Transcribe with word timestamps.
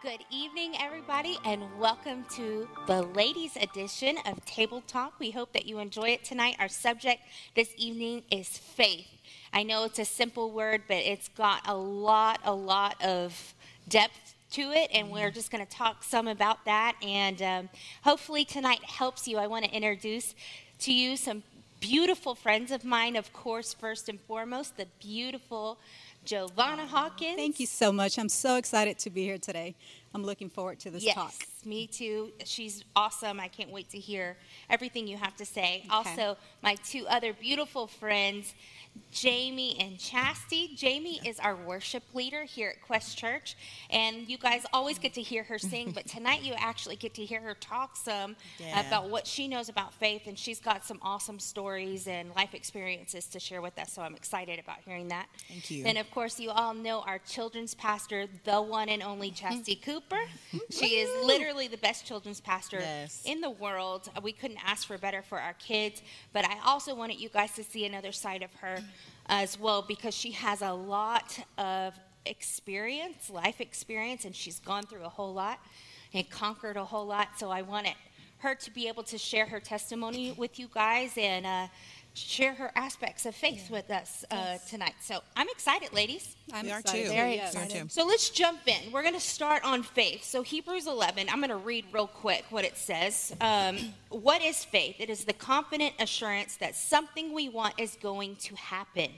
Good 0.00 0.24
evening, 0.30 0.76
everybody, 0.78 1.38
and 1.44 1.60
welcome 1.76 2.24
to 2.36 2.68
the 2.86 3.02
ladies' 3.02 3.56
edition 3.56 4.16
of 4.26 4.44
Table 4.44 4.80
Talk. 4.86 5.18
We 5.18 5.32
hope 5.32 5.52
that 5.54 5.66
you 5.66 5.80
enjoy 5.80 6.10
it 6.10 6.22
tonight. 6.22 6.54
Our 6.60 6.68
subject 6.68 7.22
this 7.56 7.74
evening 7.76 8.22
is 8.30 8.46
faith. 8.46 9.08
I 9.52 9.64
know 9.64 9.82
it's 9.82 9.98
a 9.98 10.04
simple 10.04 10.52
word, 10.52 10.82
but 10.86 10.98
it's 10.98 11.26
got 11.30 11.66
a 11.66 11.74
lot, 11.74 12.38
a 12.44 12.54
lot 12.54 13.02
of 13.02 13.54
depth 13.88 14.36
to 14.52 14.70
it, 14.70 14.88
and 14.94 15.10
we're 15.10 15.32
just 15.32 15.50
going 15.50 15.66
to 15.66 15.72
talk 15.72 16.04
some 16.04 16.28
about 16.28 16.64
that. 16.66 16.94
And 17.02 17.42
um, 17.42 17.68
hopefully, 18.04 18.44
tonight 18.44 18.84
helps 18.84 19.26
you. 19.26 19.36
I 19.38 19.48
want 19.48 19.64
to 19.64 19.70
introduce 19.72 20.36
to 20.78 20.92
you 20.92 21.16
some 21.16 21.42
beautiful 21.80 22.36
friends 22.36 22.70
of 22.70 22.84
mine, 22.84 23.16
of 23.16 23.32
course, 23.32 23.74
first 23.74 24.08
and 24.08 24.20
foremost, 24.20 24.76
the 24.76 24.86
beautiful 25.00 25.78
Giovanna 26.28 26.86
Hawkins. 26.86 27.36
Thank 27.36 27.58
you 27.58 27.64
so 27.64 27.90
much. 27.90 28.18
I'm 28.18 28.28
so 28.28 28.56
excited 28.56 28.98
to 28.98 29.08
be 29.08 29.24
here 29.24 29.38
today. 29.38 29.74
I'm 30.18 30.24
looking 30.24 30.50
forward 30.50 30.80
to 30.80 30.90
this 30.90 31.04
yes, 31.04 31.14
talk. 31.14 31.32
me 31.64 31.86
too. 31.86 32.32
She's 32.44 32.82
awesome. 32.96 33.38
I 33.38 33.46
can't 33.46 33.70
wait 33.70 33.88
to 33.90 33.98
hear 33.98 34.36
everything 34.68 35.06
you 35.06 35.16
have 35.16 35.36
to 35.36 35.44
say. 35.44 35.84
Okay. 35.84 35.88
Also, 35.90 36.36
my 36.60 36.74
two 36.74 37.06
other 37.06 37.32
beautiful 37.32 37.86
friends, 37.86 38.52
Jamie 39.12 39.76
and 39.80 39.98
Chastity. 39.98 40.72
Jamie 40.76 41.20
is 41.24 41.38
our 41.38 41.54
worship 41.54 42.02
leader 42.14 42.44
here 42.44 42.70
at 42.70 42.82
Quest 42.82 43.16
Church, 43.16 43.56
and 43.90 44.28
you 44.28 44.38
guys 44.38 44.64
always 44.72 44.98
get 44.98 45.14
to 45.14 45.22
hear 45.22 45.44
her 45.44 45.58
sing, 45.58 45.92
but 45.92 46.06
tonight 46.16 46.42
you 46.42 46.54
actually 46.56 46.96
get 46.96 47.14
to 47.14 47.24
hear 47.24 47.40
her 47.40 47.54
talk 47.54 47.96
some 47.96 48.36
Yeah. 48.58 48.86
about 48.86 49.08
what 49.08 49.26
she 49.26 49.48
knows 49.48 49.68
about 49.68 49.94
faith, 49.94 50.22
and 50.26 50.38
she's 50.38 50.60
got 50.60 50.84
some 50.84 50.98
awesome 51.02 51.38
stories 51.38 52.06
and 52.08 52.34
life 52.34 52.54
experiences 52.54 53.26
to 53.26 53.40
share 53.40 53.62
with 53.62 53.78
us, 53.78 53.92
so 53.92 54.02
I'm 54.02 54.14
excited 54.14 54.58
about 54.58 54.78
hearing 54.84 55.08
that. 55.08 55.28
Thank 55.48 55.70
you. 55.70 55.84
And 55.84 55.96
of 55.96 56.10
course, 56.10 56.40
you 56.40 56.50
all 56.50 56.74
know 56.74 57.00
our 57.00 57.18
children's 57.18 57.74
pastor, 57.74 58.26
the 58.44 58.60
one 58.60 58.88
and 58.88 59.02
only 59.02 59.28
mm-hmm. 59.28 59.46
Chastity 59.46 59.76
She 60.70 60.96
is 60.96 61.26
literally 61.26 61.68
the 61.68 61.76
best 61.76 62.06
children's 62.06 62.40
pastor 62.40 62.78
Yes. 62.80 63.22
in 63.24 63.40
the 63.40 63.50
world. 63.50 64.08
We 64.22 64.32
couldn't 64.32 64.58
ask 64.64 64.86
for 64.86 64.98
better 64.98 65.22
for 65.22 65.38
our 65.40 65.54
kids, 65.54 66.02
but 66.32 66.44
I 66.44 66.56
also 66.64 66.94
wanted 66.94 67.20
you 67.20 67.28
guys 67.28 67.52
to 67.52 67.64
see 67.64 67.84
another 67.86 68.12
side 68.12 68.42
of 68.42 68.52
her 68.56 68.82
as 69.26 69.58
well 69.58 69.82
because 69.82 70.14
she 70.14 70.32
has 70.32 70.62
a 70.62 70.72
lot 70.72 71.38
of 71.58 71.94
experience, 72.26 73.30
life 73.30 73.60
experience, 73.60 74.24
and 74.24 74.34
she's 74.34 74.58
gone 74.60 74.84
through 74.84 75.04
a 75.04 75.08
whole 75.08 75.32
lot 75.34 75.58
and 76.14 76.28
conquered 76.30 76.76
a 76.76 76.84
whole 76.84 77.06
lot. 77.06 77.28
So 77.38 77.50
I 77.50 77.62
wanted 77.62 77.94
her 78.38 78.54
to 78.54 78.70
be 78.70 78.88
able 78.88 79.02
to 79.02 79.18
share 79.18 79.46
her 79.46 79.60
testimony 79.60 80.32
with 80.32 80.58
you 80.58 80.68
guys 80.72 81.12
and 81.18 81.44
uh, 81.44 81.66
share 82.18 82.54
her 82.54 82.72
aspects 82.74 83.26
of 83.26 83.34
faith 83.34 83.70
with 83.70 83.90
us 83.90 84.24
uh, 84.30 84.58
tonight. 84.68 84.94
So 85.00 85.20
I'm 85.36 85.48
excited, 85.48 85.92
ladies. 85.92 86.36
I'm 86.52 86.66
We 86.66 86.72
are 86.72 86.80
excited. 86.80 87.06
too. 87.06 87.10
Very 87.12 87.36
Yes. 87.36 87.54
We 87.54 87.62
are 87.62 87.66
too. 87.66 87.88
So 87.88 88.06
let's 88.06 88.30
jump 88.30 88.60
in. 88.66 88.92
We're 88.92 89.02
going 89.02 89.14
to 89.14 89.20
start 89.20 89.64
on 89.64 89.82
faith. 89.82 90.24
So, 90.24 90.42
Hebrews 90.42 90.86
11, 90.86 91.28
I'm 91.28 91.38
going 91.38 91.50
to 91.50 91.56
read 91.56 91.84
real 91.92 92.06
quick 92.06 92.44
what 92.50 92.64
it 92.64 92.76
says. 92.76 93.34
Um, 93.40 93.78
what 94.08 94.42
is 94.42 94.64
faith? 94.64 94.96
It 94.98 95.10
is 95.10 95.24
the 95.24 95.32
confident 95.32 95.94
assurance 96.00 96.56
that 96.56 96.74
something 96.74 97.32
we 97.32 97.48
want 97.48 97.74
is 97.78 97.96
going 98.00 98.36
to 98.36 98.54
happen. 98.56 99.10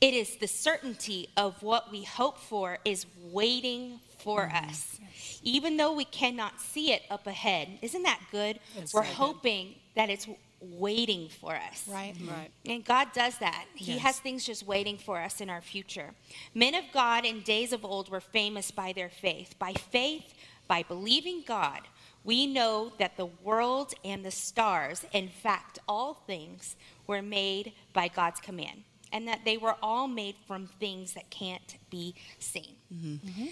It 0.00 0.14
is 0.14 0.36
the 0.36 0.48
certainty 0.48 1.28
of 1.36 1.62
what 1.62 1.90
we 1.92 2.02
hope 2.04 2.38
for 2.38 2.78
is 2.84 3.06
waiting 3.30 4.00
for 4.18 4.50
us. 4.52 4.98
Even 5.42 5.76
though 5.76 5.92
we 5.94 6.04
cannot 6.04 6.60
see 6.60 6.92
it 6.92 7.02
up 7.10 7.26
ahead. 7.26 7.78
Isn't 7.82 8.02
that 8.02 8.20
good? 8.32 8.58
We're 8.76 8.86
so 8.86 9.00
good. 9.02 9.08
hoping 9.10 9.74
that 9.94 10.10
it's 10.10 10.26
waiting 10.60 11.28
for 11.28 11.54
us. 11.54 11.86
Right. 11.88 12.14
Mm-hmm. 12.14 12.28
Right. 12.30 12.50
And 12.66 12.84
God 12.84 13.12
does 13.12 13.38
that. 13.38 13.66
He 13.74 13.92
Yes. 13.92 14.02
has 14.02 14.18
things 14.20 14.44
just 14.44 14.66
waiting 14.66 14.98
for 14.98 15.18
us 15.20 15.40
in 15.40 15.50
our 15.50 15.60
future. 15.60 16.14
Men 16.54 16.74
of 16.74 16.84
God 16.92 17.24
in 17.24 17.40
days 17.42 17.72
of 17.72 17.84
old 17.84 18.08
were 18.08 18.20
famous 18.20 18.70
by 18.70 18.92
their 18.92 19.10
faith. 19.10 19.54
By 19.58 19.74
faith, 19.74 20.34
by 20.66 20.82
believing 20.82 21.44
God, 21.46 21.82
we 22.24 22.46
know 22.46 22.92
that 22.98 23.16
the 23.16 23.26
world 23.26 23.94
and 24.04 24.24
the 24.24 24.30
stars, 24.30 25.04
in 25.12 25.28
fact, 25.28 25.78
all 25.86 26.14
things, 26.26 26.76
were 27.06 27.22
made 27.22 27.72
by 27.92 28.08
God's 28.08 28.40
command, 28.40 28.82
and 29.12 29.28
that 29.28 29.44
they 29.44 29.56
were 29.56 29.76
all 29.80 30.08
made 30.08 30.34
from 30.46 30.66
things 30.80 31.12
that 31.12 31.30
can't 31.30 31.76
be 31.88 32.14
seen. 32.40 32.74
Mm-hmm. 32.92 33.28
Mm-hmm. 33.28 33.46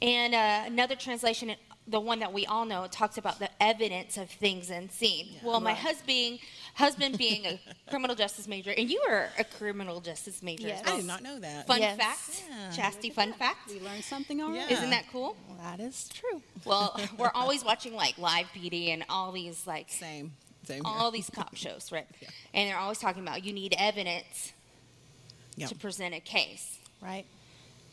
And 0.00 0.34
uh, 0.34 0.62
another 0.66 0.94
translation, 0.94 1.54
the 1.86 2.00
one 2.00 2.20
that 2.20 2.32
we 2.32 2.46
all 2.46 2.64
know, 2.64 2.86
talks 2.90 3.18
about 3.18 3.38
the 3.38 3.50
evidence 3.62 4.16
of 4.16 4.30
things 4.30 4.70
unseen. 4.70 5.26
Well, 5.42 5.60
my 5.60 5.74
husband, 5.74 6.38
husband 6.74 7.18
being 7.18 7.44
a 7.44 7.60
criminal 7.90 8.16
justice 8.16 8.48
major, 8.48 8.72
and 8.76 8.88
you 8.90 9.02
are 9.06 9.28
a 9.38 9.44
criminal 9.44 10.00
justice 10.00 10.42
major. 10.42 10.68
Yes. 10.68 10.80
as 10.80 10.86
I 10.86 10.90
well. 10.92 10.96
did 11.00 11.06
not 11.06 11.22
know 11.22 11.38
that. 11.40 11.66
Fun 11.66 11.80
Yes. 11.82 11.96
fact, 11.98 12.44
Yeah. 12.48 12.70
Chastity, 12.70 13.10
fun 13.10 13.34
fact. 13.34 13.68
We 13.68 13.80
learned 13.80 14.02
something 14.04 14.40
already. 14.40 14.60
Yeah. 14.72 14.78
Isn't 14.78 14.90
that 14.90 15.04
cool? 15.12 15.36
Well, 15.46 15.58
that 15.62 15.78
is 15.80 16.08
true. 16.08 16.40
Well, 16.64 16.98
we're 17.18 17.30
always 17.34 17.62
watching 17.62 17.94
like 17.94 18.16
live 18.16 18.46
PD 18.56 18.88
and 18.88 19.04
all 19.10 19.30
these 19.32 19.66
like 19.66 19.90
Same. 19.90 20.32
Same. 20.64 20.76
Here. 20.76 20.82
all 20.86 21.10
these 21.10 21.28
cop 21.28 21.54
shows, 21.54 21.92
right? 21.92 22.06
Yeah. 22.22 22.28
And 22.54 22.70
they're 22.70 22.78
always 22.78 22.98
talking 22.98 23.22
about 23.22 23.44
you 23.44 23.52
need 23.52 23.74
evidence 23.78 24.54
Yeah. 25.56 25.66
to 25.66 25.74
present 25.74 26.14
a 26.14 26.20
case. 26.20 26.78
Right. 27.02 27.26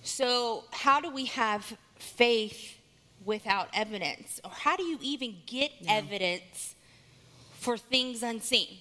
So, 0.04 0.64
how 0.72 1.02
do 1.02 1.12
we 1.12 1.26
have 1.26 1.78
faith 2.00 2.78
without 3.26 3.70
evidence? 3.74 4.40
Or 4.44 4.52
how 4.52 4.76
do 4.76 4.84
you 4.84 4.98
even 5.02 5.36
get 5.46 5.72
Yeah. 5.82 5.94
evidence 5.94 6.76
for 7.60 7.78
things 7.78 8.24
unseen? 8.24 8.80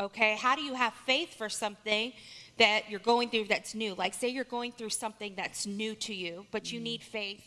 Okay? 0.00 0.36
How 0.36 0.54
do 0.54 0.62
you 0.62 0.74
have 0.74 0.94
faith 1.06 1.34
for 1.34 1.48
something 1.48 2.12
that 2.58 2.90
you're 2.90 3.00
going 3.00 3.30
through 3.30 3.44
that's 3.44 3.74
new? 3.74 3.94
Like, 3.94 4.14
say 4.14 4.28
you're 4.28 4.44
going 4.44 4.72
through 4.72 4.90
something 4.90 5.34
that's 5.34 5.66
new 5.66 5.94
to 5.96 6.14
you, 6.14 6.46
but 6.50 6.64
Mm-hmm. 6.64 6.74
you 6.74 6.80
need 6.80 7.02
faith. 7.02 7.44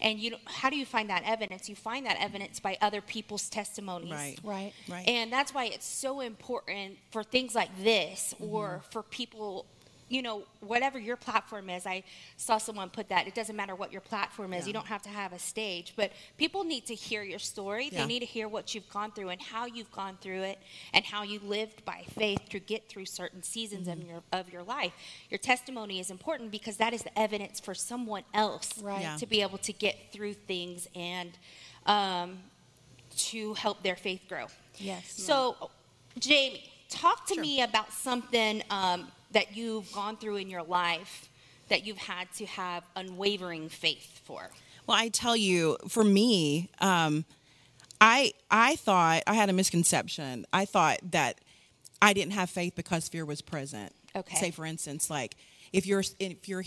And 0.00 0.18
you 0.18 0.30
don't- 0.30 0.42
how 0.48 0.68
do 0.68 0.76
you 0.76 0.84
find 0.84 1.08
that 1.10 1.22
evidence? 1.24 1.68
You 1.68 1.76
find 1.76 2.04
that 2.06 2.16
evidence 2.20 2.58
by 2.58 2.76
other 2.80 3.00
people's 3.00 3.48
testimonies. 3.48 4.10
Right. 4.10 4.36
Right. 4.42 4.72
Right. 4.88 5.06
And 5.08 5.32
that's 5.32 5.54
why 5.54 5.66
it's 5.66 5.86
so 5.86 6.18
important 6.20 6.98
for 7.12 7.22
things 7.22 7.54
like 7.54 7.70
this 7.84 8.34
or 8.40 8.82
for 8.90 9.04
people, 9.04 9.64
you 10.12 10.20
know, 10.20 10.42
whatever 10.60 10.98
your 10.98 11.16
platform 11.16 11.70
is. 11.70 11.86
I 11.86 12.04
saw 12.36 12.58
someone 12.58 12.90
put 12.90 13.08
that. 13.08 13.26
It 13.26 13.34
doesn't 13.34 13.56
matter 13.56 13.74
what 13.74 13.90
your 13.92 14.02
platform 14.02 14.52
is. 14.52 14.66
You 14.66 14.74
don't 14.74 14.86
have 14.86 15.00
to 15.02 15.08
have 15.08 15.32
a 15.32 15.38
stage, 15.38 15.94
but 15.96 16.12
people 16.36 16.64
need 16.64 16.84
to 16.86 16.94
hear 16.94 17.22
your 17.22 17.38
story. 17.38 17.88
They 17.88 18.04
need 18.04 18.20
to 18.20 18.26
hear 18.26 18.46
what 18.46 18.74
you've 18.74 18.88
gone 18.90 19.12
through 19.12 19.30
and 19.30 19.40
how 19.40 19.64
you've 19.64 19.90
gone 19.90 20.18
through 20.20 20.42
it 20.42 20.58
and 20.92 21.02
how 21.02 21.22
you 21.22 21.40
lived 21.42 21.82
by 21.86 22.04
faith 22.10 22.40
to 22.50 22.60
get 22.60 22.90
through 22.90 23.06
certain 23.06 23.42
seasons 23.42 23.88
of 23.88 24.04
your 24.06 24.22
of 24.32 24.52
your 24.52 24.62
life. 24.62 24.92
Your 25.30 25.38
testimony 25.38 25.98
is 25.98 26.10
important 26.10 26.50
because 26.50 26.76
that 26.76 26.92
is 26.92 27.02
the 27.02 27.18
evidence 27.18 27.58
for 27.58 27.74
someone 27.74 28.24
else 28.34 28.68
Right. 28.82 29.00
Yeah. 29.00 29.16
to 29.16 29.26
be 29.26 29.40
able 29.40 29.58
to 29.58 29.72
get 29.72 29.96
through 30.12 30.34
things 30.34 30.88
and 30.94 31.30
um, 31.86 32.38
to 33.16 33.54
help 33.54 33.82
their 33.82 33.96
faith 33.96 34.20
grow. 34.28 34.46
Yes. 34.76 35.10
So, 35.10 35.70
Jamie, 36.18 36.70
talk 36.90 37.24
to 37.28 37.40
me 37.40 37.62
about 37.62 37.92
something 37.94 38.62
um, 38.68 39.08
that 39.32 39.56
you've 39.56 39.90
gone 39.92 40.16
through 40.16 40.36
in 40.36 40.50
your 40.50 40.62
life 40.62 41.28
that 41.68 41.86
you've 41.86 41.98
had 41.98 42.30
to 42.34 42.44
have 42.46 42.84
unwavering 42.96 43.68
faith 43.68 44.20
for. 44.24 44.50
Well, 44.86 44.96
I 44.98 45.08
tell 45.08 45.36
you, 45.36 45.78
for 45.88 46.04
me, 46.04 46.70
um, 46.80 47.24
I 48.00 48.32
I 48.50 48.76
thought 48.76 49.22
I 49.26 49.34
had 49.34 49.48
a 49.48 49.52
misconception. 49.52 50.44
I 50.52 50.64
thought 50.64 50.98
that 51.12 51.40
I 52.02 52.12
didn't 52.12 52.32
have 52.32 52.50
faith 52.50 52.74
because 52.74 53.08
fear 53.08 53.24
was 53.24 53.40
present. 53.40 53.94
Okay. 54.14 54.36
Say, 54.36 54.50
for 54.50 54.66
instance, 54.66 55.08
like 55.08 55.36
if 55.72 55.86
you're 55.86 56.02
if 56.18 56.48
you're 56.48 56.64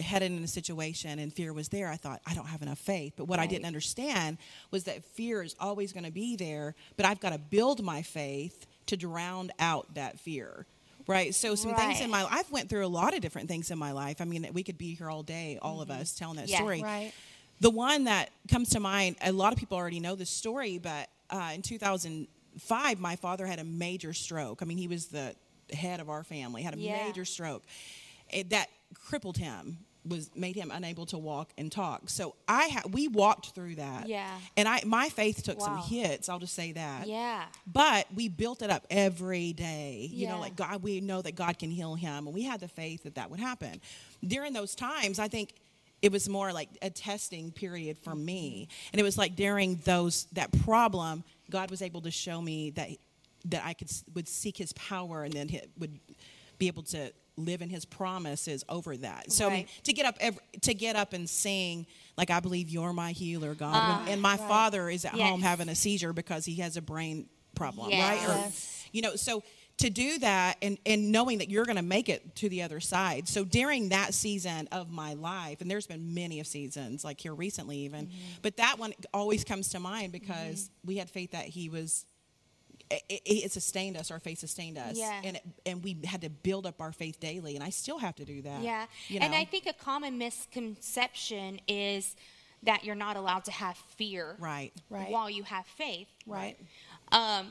headed 0.00 0.30
in 0.30 0.42
a 0.44 0.48
situation 0.48 1.18
and 1.18 1.32
fear 1.32 1.52
was 1.52 1.68
there, 1.68 1.88
I 1.88 1.96
thought 1.96 2.20
I 2.24 2.34
don't 2.34 2.46
have 2.46 2.62
enough 2.62 2.78
faith. 2.78 3.14
But 3.16 3.26
what 3.26 3.40
I 3.40 3.46
didn't 3.46 3.66
understand 3.66 4.38
was 4.70 4.84
that 4.84 5.04
fear 5.04 5.42
is 5.42 5.56
always 5.58 5.92
going 5.92 6.04
to 6.04 6.12
be 6.12 6.36
there, 6.36 6.74
but 6.96 7.04
I've 7.04 7.20
got 7.20 7.32
to 7.32 7.38
build 7.38 7.82
my 7.82 8.02
faith 8.02 8.66
to 8.86 8.96
drown 8.96 9.50
out 9.58 9.94
that 9.94 10.20
fear. 10.20 10.66
Right. 11.08 11.34
So 11.34 11.54
some 11.56 11.74
things 11.74 12.00
in 12.00 12.10
my 12.10 12.24
I've 12.30 12.50
went 12.52 12.68
through 12.68 12.86
a 12.86 12.88
lot 12.88 13.14
of 13.14 13.20
different 13.20 13.48
things 13.48 13.70
in 13.72 13.78
my 13.78 13.92
life. 13.92 14.20
I 14.20 14.24
mean, 14.24 14.46
we 14.52 14.62
could 14.62 14.78
be 14.78 14.94
here 14.94 15.10
all 15.10 15.22
day, 15.24 15.58
all 15.60 15.80
of 15.80 15.90
us 15.90 16.14
telling 16.14 16.36
that 16.36 16.44
Mm-hmm. 16.44 16.52
Yeah. 16.52 16.58
story. 16.58 16.82
Right. 16.82 17.12
The 17.60 17.70
one 17.70 18.04
that 18.04 18.30
comes 18.48 18.68
to 18.70 18.80
mind, 18.80 19.16
a 19.22 19.32
lot 19.32 19.52
of 19.52 19.58
people 19.58 19.76
already 19.76 19.98
know 19.98 20.14
this 20.14 20.30
story, 20.30 20.78
but 20.78 21.08
uh, 21.30 21.50
in 21.54 21.62
2005, 21.62 23.00
my 23.00 23.16
father 23.16 23.46
had 23.46 23.58
a 23.58 23.64
major 23.64 24.12
stroke. 24.12 24.60
I 24.62 24.64
mean, 24.64 24.78
he 24.78 24.86
was 24.88 25.06
the 25.06 25.34
head 25.72 25.98
of 26.00 26.08
our 26.08 26.22
family, 26.24 26.62
had 26.62 26.74
a 26.74 26.78
Yeah. 26.78 27.06
major 27.06 27.24
stroke. 27.24 27.64
It, 28.30 28.50
that 28.50 28.68
crippled 28.94 29.36
him, 29.38 29.78
was 30.04 30.30
made 30.34 30.56
him 30.56 30.70
unable 30.72 31.06
to 31.06 31.18
walk 31.18 31.50
and 31.58 31.70
talk. 31.70 32.08
So 32.08 32.34
I 32.46 32.68
ha- 32.68 32.88
we 32.90 33.08
walked 33.08 33.50
through 33.54 33.76
that. 33.76 34.08
Yeah. 34.08 34.30
And 34.56 34.68
I 34.68 34.82
my 34.84 35.08
faith 35.08 35.42
took 35.42 35.60
some 35.60 35.78
hits. 35.78 36.28
I'll 36.28 36.38
just 36.38 36.54
say 36.54 36.72
that. 36.72 37.06
Yeah. 37.06 37.44
But 37.66 38.06
we 38.14 38.28
built 38.28 38.62
it 38.62 38.70
up 38.70 38.86
every 38.90 39.52
day. 39.52 40.08
You 40.10 40.26
Yeah. 40.26 40.32
know, 40.32 40.40
like 40.40 40.56
God, 40.56 40.82
we 40.82 41.00
know 41.00 41.22
that 41.22 41.34
God 41.34 41.58
can 41.58 41.70
heal 41.70 41.94
him, 41.94 42.26
and 42.26 42.34
we 42.34 42.42
had 42.42 42.60
the 42.60 42.68
faith 42.68 43.02
that 43.04 43.16
that 43.16 43.30
would 43.30 43.40
happen. 43.40 43.80
During 44.26 44.52
those 44.52 44.74
times, 44.74 45.18
I 45.18 45.28
think 45.28 45.54
it 46.00 46.12
was 46.12 46.28
more 46.28 46.52
like 46.52 46.68
a 46.80 46.90
testing 46.90 47.50
period 47.50 47.98
for 47.98 48.14
me, 48.14 48.68
mm-hmm. 48.70 48.88
and 48.92 49.00
it 49.00 49.04
was 49.04 49.18
like 49.18 49.36
during 49.36 49.76
those 49.84 50.26
that 50.32 50.50
problem, 50.64 51.24
God 51.50 51.70
was 51.70 51.82
able 51.82 52.02
to 52.02 52.10
show 52.10 52.40
me 52.40 52.70
that 52.70 52.90
that 53.46 53.64
I 53.64 53.74
could 53.74 53.90
would 54.14 54.28
seek 54.28 54.56
His 54.56 54.72
power, 54.74 55.24
and 55.24 55.32
then 55.32 55.48
he 55.48 55.60
would 55.78 55.98
be 56.58 56.66
able 56.66 56.82
to 56.84 57.12
live 57.38 57.62
in 57.62 57.68
his 57.70 57.84
promises 57.84 58.64
over 58.68 58.96
that. 58.98 59.30
So 59.32 59.48
Right. 59.48 59.68
to 59.84 59.92
get 59.92 60.06
up 60.06 60.16
every, 60.20 60.40
to 60.62 60.74
get 60.74 60.96
up 60.96 61.12
and 61.12 61.28
sing 61.28 61.86
like 62.16 62.30
I 62.30 62.40
believe 62.40 62.68
you're 62.68 62.92
my 62.92 63.12
healer, 63.12 63.54
God. 63.54 63.72
Ah, 63.74 64.06
and 64.08 64.20
my 64.20 64.36
father 64.36 64.88
is 64.90 65.04
at 65.04 65.12
home 65.12 65.40
having 65.42 65.68
a 65.68 65.74
seizure 65.74 66.12
because 66.12 66.44
he 66.44 66.56
has 66.56 66.76
a 66.76 66.82
brain 66.82 67.28
problem, 67.54 67.90
Yes. 67.90 68.08
right? 68.26 68.28
Or, 68.28 68.38
Yes. 68.40 68.84
you 68.92 69.02
know, 69.02 69.16
so 69.16 69.42
to 69.78 69.90
do 69.90 70.18
that 70.18 70.56
and, 70.60 70.76
and 70.84 71.12
knowing 71.12 71.38
that 71.38 71.48
you're 71.48 71.64
going 71.64 71.76
to 71.76 71.82
make 71.82 72.08
it 72.08 72.34
to 72.34 72.48
the 72.48 72.62
other 72.62 72.80
side. 72.80 73.28
So 73.28 73.44
during 73.44 73.90
that 73.90 74.12
season 74.12 74.66
of 74.72 74.90
my 74.90 75.14
life, 75.14 75.60
and 75.60 75.70
there's 75.70 75.86
been 75.86 76.14
many 76.14 76.40
of 76.40 76.48
seasons, 76.48 77.04
like 77.04 77.20
here 77.20 77.32
recently 77.34 77.78
even, 77.78 78.06
Mm-hmm. 78.06 78.16
but 78.42 78.56
that 78.56 78.80
one 78.80 78.92
always 79.14 79.44
comes 79.44 79.68
to 79.68 79.78
mind 79.78 80.10
because 80.10 80.68
we 80.84 80.96
had 80.96 81.08
faith 81.08 81.30
that 81.30 81.44
he 81.44 81.68
was 81.68 82.04
it, 82.90 83.02
it, 83.08 83.22
it 83.24 83.52
sustained 83.52 83.96
us. 83.96 84.10
Our 84.10 84.20
faith 84.20 84.38
sustained 84.38 84.78
us, 84.78 84.96
Yeah. 84.98 85.20
and 85.24 85.36
it, 85.36 85.42
and 85.66 85.82
we 85.84 85.96
had 86.04 86.22
to 86.22 86.30
build 86.30 86.66
up 86.66 86.80
our 86.80 86.92
faith 86.92 87.20
daily. 87.20 87.54
And 87.54 87.64
I 87.64 87.70
still 87.70 87.98
have 87.98 88.14
to 88.16 88.24
do 88.24 88.42
that. 88.42 88.62
Yeah. 88.62 88.86
you 89.08 89.20
And? 89.20 89.34
I 89.34 89.44
think 89.44 89.66
a 89.66 89.72
common 89.72 90.18
misconception 90.18 91.60
is 91.68 92.16
that 92.64 92.84
you're 92.84 92.94
not 92.96 93.16
allowed 93.16 93.44
to 93.44 93.52
have 93.52 93.76
fear 93.96 94.36
right, 94.38 94.72
Right. 94.90 95.10
while 95.10 95.30
you 95.30 95.44
have 95.44 95.66
faith. 95.66 96.08
Right. 96.26 96.56
Um, 97.12 97.46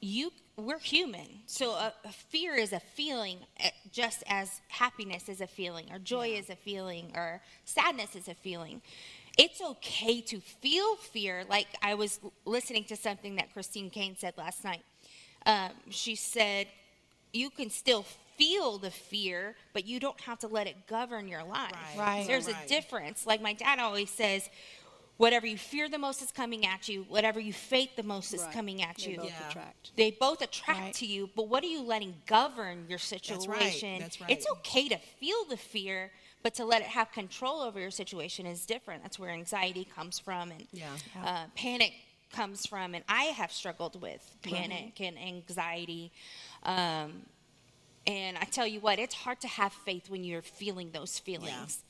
you 0.00 0.30
we're 0.56 0.78
human. 0.78 1.26
So 1.46 1.70
a, 1.70 1.94
a 2.04 2.12
fear 2.12 2.54
is 2.56 2.72
a 2.74 2.80
feeling 2.80 3.38
eh, 3.58 3.70
just 3.90 4.22
as 4.28 4.60
happiness 4.68 5.30
is 5.30 5.40
a 5.40 5.46
feeling 5.46 5.86
or 5.90 5.98
joy 5.98 6.28
is 6.34 6.50
a 6.50 6.56
feeling 6.56 7.10
or 7.14 7.40
sadness 7.64 8.14
is 8.14 8.28
a 8.28 8.34
feeling. 8.34 8.82
It's 9.38 9.60
okay 9.60 10.20
to 10.22 10.40
feel 10.40 10.96
fear. 10.96 11.44
Like 11.48 11.68
I 11.82 11.94
was 11.94 12.20
listening 12.44 12.84
to 12.84 12.96
something 12.96 13.36
that 13.36 13.52
Christine 13.52 13.90
Caine 13.90 14.16
said 14.16 14.34
last 14.36 14.64
night. 14.64 14.82
Um, 15.46 15.70
she 15.90 16.14
said, 16.14 16.68
you 17.32 17.50
can 17.50 17.70
still 17.70 18.04
feel 18.36 18.78
the 18.78 18.90
fear, 18.90 19.56
but 19.72 19.86
you 19.86 19.98
don't 20.00 20.20
have 20.22 20.38
to 20.40 20.48
let 20.48 20.66
it 20.66 20.86
govern 20.86 21.28
your 21.28 21.42
life. 21.44 21.72
Right. 21.72 21.98
Right. 21.98 22.26
There's 22.26 22.46
Right. 22.46 22.56
a 22.64 22.68
difference. 22.68 23.26
Like 23.26 23.40
my 23.40 23.52
dad 23.54 23.78
always 23.78 24.10
says, 24.10 24.48
whatever 25.16 25.46
you 25.46 25.56
fear 25.56 25.88
the 25.88 25.98
most 25.98 26.22
is 26.22 26.30
coming 26.32 26.66
at 26.66 26.88
you, 26.88 27.04
whatever 27.04 27.40
you 27.40 27.52
faith 27.52 27.90
the 27.96 28.02
most 28.02 28.34
is 28.34 28.42
Right. 28.42 28.52
coming 28.52 28.82
at 28.82 28.96
They 28.98 29.10
you. 29.12 29.16
both 29.16 29.26
Yeah. 29.26 29.48
attract. 29.48 29.96
They 29.96 30.10
both 30.10 30.42
attract 30.42 30.80
Right. 30.80 30.94
to 30.96 31.06
you, 31.06 31.30
but 31.34 31.48
what 31.48 31.62
are 31.64 31.68
you 31.68 31.82
letting 31.82 32.22
govern 32.26 32.86
your 32.88 32.98
situation? 32.98 33.36
That's 33.36 33.48
right. 33.48 33.72
situation? 33.72 33.98
That's 34.00 34.20
right. 34.20 34.30
It's 34.30 34.46
okay 34.58 34.88
to 34.88 34.98
feel 34.98 35.44
the 35.48 35.56
fear, 35.56 36.12
but 36.42 36.54
to 36.54 36.64
let 36.64 36.82
it 36.82 36.88
have 36.88 37.12
control 37.12 37.60
over 37.60 37.78
your 37.78 37.90
situation 37.90 38.46
is 38.46 38.66
different. 38.66 39.02
That's 39.02 39.18
where 39.18 39.30
anxiety 39.30 39.84
comes 39.84 40.18
from 40.18 40.50
and 40.50 40.66
Yeah. 40.72 40.96
uh, 41.24 41.44
panic 41.54 41.92
comes 42.32 42.66
from. 42.66 42.94
And 42.94 43.04
I 43.08 43.24
have 43.24 43.52
struggled 43.52 44.00
with 44.00 44.36
panic 44.42 45.00
and 45.00 45.18
anxiety. 45.18 46.10
Um, 46.64 47.22
and 48.06 48.36
I 48.38 48.44
tell 48.44 48.66
you 48.66 48.80
what, 48.80 48.98
it's 48.98 49.14
hard 49.14 49.40
to 49.42 49.48
have 49.48 49.72
faith 49.72 50.10
when 50.10 50.24
you're 50.24 50.42
feeling 50.42 50.90
those 50.92 51.18
feelings. 51.18 51.84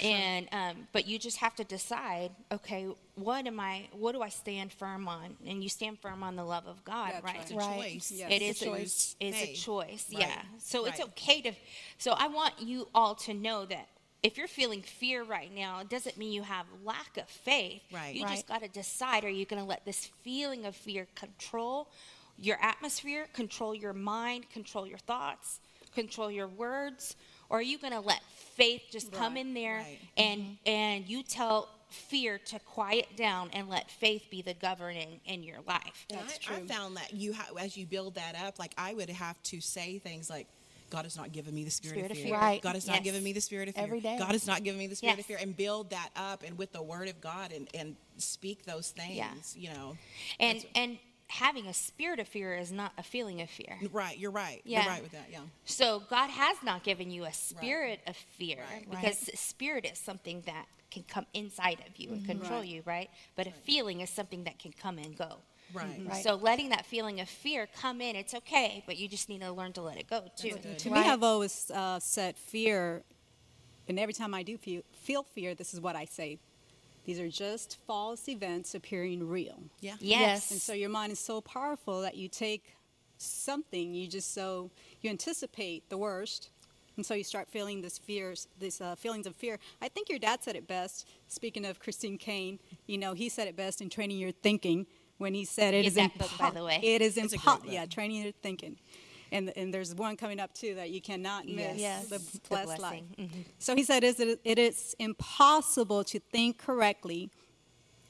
And 0.00 0.48
um, 0.52 0.88
but 0.92 1.06
you 1.06 1.18
just 1.18 1.38
have 1.38 1.54
to 1.56 1.64
decide, 1.64 2.30
okay, 2.52 2.86
what 3.14 3.46
am 3.46 3.58
I? 3.60 3.88
What 3.92 4.12
do 4.12 4.22
I 4.22 4.28
stand 4.28 4.72
firm 4.72 5.08
on? 5.08 5.36
And 5.46 5.62
you 5.62 5.68
stand 5.68 5.98
firm 6.00 6.22
on 6.22 6.36
the 6.36 6.44
love 6.44 6.66
of 6.66 6.84
God, 6.84 7.12
That's 7.12 7.24
right? 7.24 7.36
right. 7.54 7.92
It's 7.96 8.10
a 8.10 8.10
choice. 8.10 8.12
Yes. 8.16 8.30
It's 8.32 8.60
is 8.60 8.62
a 8.62 8.64
a 8.64 8.68
choice. 8.70 9.16
Is 9.20 9.34
a 9.34 9.54
choice, 9.54 10.10
Right. 10.12 10.20
yeah. 10.20 10.42
So 10.58 10.86
it's 10.86 11.00
okay 11.00 11.40
to. 11.42 11.52
So 11.98 12.12
I 12.12 12.28
want 12.28 12.54
you 12.60 12.88
all 12.94 13.14
to 13.16 13.34
know 13.34 13.64
that 13.66 13.88
if 14.22 14.36
you're 14.36 14.48
feeling 14.48 14.82
fear 14.82 15.22
right 15.22 15.54
now, 15.54 15.80
it 15.80 15.88
doesn't 15.88 16.16
mean 16.18 16.32
you 16.32 16.42
have 16.42 16.66
lack 16.84 17.16
of 17.16 17.28
faith. 17.28 17.82
Right. 17.92 18.14
You 18.14 18.24
Right. 18.24 18.32
just 18.32 18.46
got 18.48 18.62
to 18.62 18.68
decide: 18.68 19.24
Are 19.24 19.30
you 19.30 19.46
going 19.46 19.62
to 19.62 19.68
let 19.68 19.84
this 19.84 20.06
feeling 20.22 20.64
of 20.66 20.74
fear 20.76 21.06
control 21.14 21.88
your 22.40 22.58
atmosphere, 22.62 23.26
control 23.32 23.74
your 23.74 23.92
mind, 23.92 24.48
control 24.50 24.86
your 24.86 24.98
thoughts, 24.98 25.60
control 25.94 26.30
your 26.30 26.46
words, 26.46 27.16
or 27.50 27.58
are 27.58 27.62
you 27.62 27.78
going 27.78 27.92
to 27.92 28.00
let 28.00 28.22
faith 28.58 28.82
just 28.90 29.10
come 29.12 29.36
in 29.38 29.54
there 29.54 29.78
Right. 29.78 29.98
and 30.18 30.40
mm-hmm. 30.42 30.68
and 30.68 31.08
you 31.08 31.22
tell 31.22 31.68
fear 31.88 32.36
to 32.36 32.58
quiet 32.58 33.16
down 33.16 33.48
and 33.54 33.68
let 33.70 33.90
faith 33.90 34.24
be 34.30 34.42
the 34.42 34.52
governing 34.52 35.20
in 35.24 35.42
your 35.42 35.60
life? 35.66 36.04
That's 36.10 36.38
I, 36.50 36.56
I 36.56 36.60
found 36.66 36.96
that 36.98 37.14
you 37.14 37.32
ha- 37.32 37.48
as 37.58 37.76
you 37.78 37.86
build 37.86 38.16
that 38.16 38.34
up, 38.36 38.58
like 38.58 38.74
I 38.76 38.92
would 38.92 39.08
have 39.08 39.42
to 39.44 39.60
say 39.62 39.98
things 39.98 40.28
like, 40.28 40.46
"God 40.90 41.04
has 41.04 41.16
not 41.16 41.32
given 41.32 41.54
me 41.54 41.64
the 41.64 41.70
spirit, 41.70 41.94
Spirit 41.94 42.10
of 42.10 42.16
of 42.18 42.22
fear. 42.22 42.26
fear. 42.34 42.38
Right. 42.38 42.60
God 42.60 42.74
has 42.74 42.86
Yes. 42.86 42.94
not 42.96 43.04
given 43.04 43.22
me 43.24 43.32
the 43.32 43.40
spirit 43.40 43.68
of 43.70 43.74
fear. 43.74 43.84
Every 43.84 44.00
day. 44.00 44.16
God 44.18 44.32
has 44.32 44.46
not 44.46 44.62
given 44.64 44.78
me 44.78 44.86
the 44.86 44.96
spirit 44.96 45.12
Yes. 45.12 45.20
of 45.20 45.26
fear." 45.26 45.38
And 45.40 45.56
build 45.56 45.90
that 45.90 46.10
up, 46.14 46.42
and 46.42 46.58
with 46.58 46.72
the 46.72 46.82
Word 46.82 47.08
of 47.08 47.20
God, 47.22 47.52
and 47.52 47.68
and 47.72 47.96
speak 48.18 48.64
those 48.66 48.90
things. 48.90 49.16
Yeah. 49.16 49.32
You 49.54 49.70
know. 49.74 49.96
And 50.40 50.66
and 50.74 50.98
having 51.28 51.66
a 51.66 51.74
spirit 51.74 52.18
of 52.18 52.26
fear 52.28 52.56
is 52.56 52.72
not 52.72 52.92
a 52.98 53.02
feeling 53.02 53.40
of 53.40 53.50
fear. 53.50 53.78
right. 53.92 54.18
You're 54.18 54.30
right. 54.30 54.60
Yeah. 54.64 54.80
You're 54.82 54.92
right 54.92 55.02
with 55.02 55.12
that. 55.12 55.26
Yeah. 55.30 55.40
So 55.64 56.02
God 56.10 56.30
has 56.30 56.56
not 56.62 56.82
given 56.84 57.10
you 57.10 57.24
a 57.24 57.32
spirit 57.32 58.00
of 58.06 58.16
fear 58.16 58.64
Right. 58.72 58.88
because 58.90 59.18
spirit 59.38 59.84
is 59.84 59.98
something 59.98 60.42
that 60.46 60.66
can 60.90 61.02
come 61.02 61.26
inside 61.34 61.80
of 61.86 61.96
you 61.98 62.12
and 62.12 62.24
control 62.24 62.60
Right. 62.60 62.68
you, 62.68 62.82
right? 62.86 63.10
But 63.36 63.46
a 63.46 63.50
feeling 63.52 64.00
is 64.00 64.08
something 64.08 64.44
that 64.44 64.58
can 64.58 64.72
come 64.72 64.96
and 64.98 65.16
go. 65.16 65.36
Right. 65.74 66.00
Right. 66.02 66.22
So 66.22 66.34
letting 66.36 66.70
that 66.70 66.86
feeling 66.86 67.20
of 67.20 67.28
fear 67.28 67.68
come 67.78 68.00
in, 68.00 68.16
it's 68.16 68.32
okay, 68.34 68.82
but 68.86 68.96
you 68.96 69.06
just 69.06 69.28
need 69.28 69.42
to 69.42 69.52
learn 69.52 69.74
to 69.74 69.82
let 69.82 69.98
it 69.98 70.08
go 70.08 70.24
too. 70.34 70.56
good. 70.62 70.78
To 70.78 70.90
Right. 70.90 71.04
me, 71.04 71.10
I've 71.10 71.22
always 71.22 71.70
uh, 71.70 72.00
said 72.00 72.38
fear, 72.38 73.02
and 73.86 73.98
every 73.98 74.14
time 74.14 74.32
I 74.32 74.42
do 74.42 74.56
feel, 74.56 74.80
feel 74.92 75.22
fear, 75.24 75.54
this 75.54 75.74
is 75.74 75.80
what 75.80 75.94
I 75.94 76.06
say. 76.06 76.38
These 77.08 77.20
are 77.20 77.30
just 77.30 77.78
false 77.86 78.28
events 78.28 78.74
appearing 78.74 79.26
real. 79.26 79.62
Yeah. 79.80 79.94
Yes. 79.98 80.50
And 80.50 80.60
so 80.60 80.74
your 80.74 80.90
mind 80.90 81.10
is 81.10 81.18
so 81.18 81.40
powerful 81.40 82.02
that 82.02 82.18
you 82.18 82.28
take 82.28 82.74
something, 83.16 83.94
you 83.94 84.06
just 84.06 84.34
so, 84.34 84.70
you 85.00 85.08
anticipate 85.08 85.88
the 85.88 85.96
worst. 85.96 86.50
And 86.98 87.06
so 87.06 87.14
you 87.14 87.24
start 87.24 87.48
feeling 87.48 87.80
this 87.80 87.96
fears, 87.96 88.46
these 88.60 88.82
uh, 88.82 88.94
feelings 88.94 89.26
of 89.26 89.34
fear. 89.34 89.58
I 89.80 89.88
think 89.88 90.10
your 90.10 90.18
dad 90.18 90.42
said 90.42 90.54
it 90.54 90.68
best. 90.68 91.08
Speaking 91.28 91.64
of 91.64 91.80
Christine 91.80 92.18
Caine, 92.18 92.58
you 92.86 92.98
know, 92.98 93.14
he 93.14 93.30
said 93.30 93.48
it 93.48 93.56
best 93.56 93.80
in 93.80 93.88
training 93.88 94.18
your 94.18 94.32
thinking 94.32 94.86
when 95.16 95.32
he 95.32 95.46
said 95.46 95.72
it 95.72 95.84
Get 95.84 95.88
is 95.88 95.94
that 95.94 96.18
book, 96.18 96.30
by 96.38 96.50
the 96.50 96.62
way. 96.62 96.78
It 96.82 97.00
is 97.00 97.16
It's 97.16 97.32
a 97.32 97.36
great 97.38 97.40
impossible. 97.40 97.72
Yeah, 97.72 97.86
training 97.86 98.22
your 98.22 98.32
thinking. 98.42 98.76
And, 99.30 99.52
and 99.56 99.72
there's 99.74 99.94
one 99.94 100.16
coming 100.16 100.40
up 100.40 100.54
too 100.54 100.74
that 100.76 100.90
you 100.90 101.00
cannot 101.00 101.46
miss. 101.46 101.78
Yes. 101.78 102.06
The 102.08 102.18
The 102.18 102.40
blessed 102.48 102.68
life. 102.68 102.78
blessing. 102.78 103.14
Mhm. 103.18 103.44
So 103.58 103.74
he 103.76 103.84
said, 103.84 104.02
"Is 104.04 104.20
it, 104.20 104.40
it 104.44 104.58
is 104.58 104.94
impossible 104.98 106.04
to 106.04 106.18
think 106.18 106.58
correctly, 106.58 107.30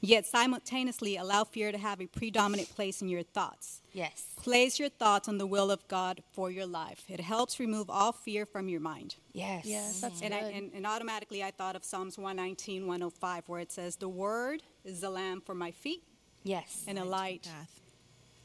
yet 0.00 0.26
simultaneously 0.26 1.16
allow 1.16 1.42
fear 1.42 1.72
to 1.72 1.78
have 1.78 2.00
a 2.00 2.06
predominant 2.06 2.72
place 2.74 3.02
in 3.02 3.08
your 3.08 3.24
thoughts. 3.24 3.82
Yes. 3.92 4.26
Place 4.36 4.78
your 4.78 4.88
thoughts 4.90 5.26
on 5.28 5.38
the 5.38 5.46
will 5.46 5.72
of 5.72 5.86
God 5.88 6.22
for 6.30 6.52
your 6.52 6.66
life. 6.66 7.02
It 7.08 7.18
helps 7.18 7.58
remove 7.58 7.90
all 7.90 8.12
fear 8.12 8.46
from 8.46 8.68
your 8.68 8.78
mind. 8.80 9.16
Yes. 9.32 9.64
Yes, 9.66 10.00
that's 10.00 10.22
And, 10.22 10.32
I, 10.32 10.40
good. 10.42 10.54
and, 10.54 10.72
and 10.72 10.86
automatically 10.86 11.42
I 11.42 11.50
thought 11.50 11.74
of 11.74 11.82
Psalms 11.84 12.16
119, 12.16 12.86
105, 12.86 13.48
where 13.48 13.58
it 13.60 13.72
says, 13.72 13.96
The 13.96 14.08
word 14.08 14.62
is 14.84 15.02
a 15.02 15.10
lamp 15.10 15.44
for 15.44 15.54
my 15.56 15.72
feet 15.72 16.04
Yes. 16.44 16.84
and 16.86 16.96
a 16.96 17.04
light 17.04 17.48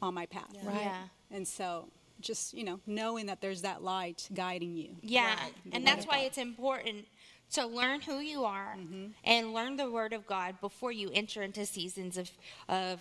on 0.01 0.15
my 0.15 0.25
path. 0.25 0.55
Right. 0.63 0.81
Yeah. 0.81 1.03
And 1.29 1.47
so 1.47 1.89
just, 2.23 2.53
you 2.53 2.63
know, 2.63 2.79
knowing 2.87 3.27
that 3.27 3.41
there's 3.41 3.61
that 3.61 3.83
light 3.83 4.27
guiding 4.33 4.75
you. 4.75 4.95
Yeah, 5.01 5.35
Right. 5.35 5.53
And 5.71 5.85
that's 5.85 6.05
why 6.05 6.19
it's 6.19 6.37
important 6.37 7.05
to 7.53 7.65
learn 7.67 8.01
who 8.01 8.19
you 8.19 8.45
are 8.45 8.75
Mm-hmm. 8.77 9.07
and 9.25 9.53
learn 9.53 9.75
the 9.77 9.89
Word 9.91 10.13
of 10.13 10.25
God 10.25 10.59
before 10.61 10.91
you 10.91 11.11
enter 11.13 11.43
into 11.43 11.65
seasons 11.65 12.17
of 12.17 12.31
of 12.67 12.99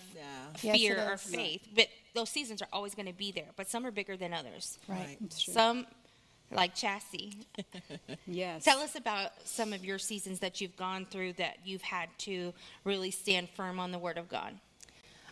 Yeah. 0.63 0.73
Fear 0.75 0.97
it 0.97 1.09
or 1.09 1.15
is. 1.15 1.23
faith. 1.23 1.67
But 1.75 1.89
those 2.15 2.29
seasons 2.29 2.61
are 2.61 2.69
always 2.73 2.95
going 2.95 3.07
to 3.07 3.15
be 3.15 3.33
there. 3.33 3.49
But 3.57 3.71
some 3.71 3.87
are 3.87 3.91
bigger 3.91 4.17
than 4.19 4.35
others. 4.35 4.79
Right. 4.87 5.17
It's 5.25 5.41
true. 5.43 5.55
Some, 5.55 5.87
like 6.51 6.75
Chassie, 6.75 7.47
yes. 8.27 8.63
tell 8.65 8.81
us 8.81 8.95
about 8.95 9.31
some 9.45 9.73
of 9.73 9.85
your 9.87 9.99
seasons 9.99 10.41
that 10.41 10.61
you've 10.61 10.77
gone 10.77 11.07
through 11.11 11.33
that 11.35 11.57
you've 11.65 11.81
had 11.81 12.11
to 12.19 12.53
really 12.85 13.11
stand 13.11 13.49
firm 13.57 13.81
on 13.81 13.91
the 13.91 13.99
Word 13.99 14.19
of 14.19 14.29
God. 14.29 14.59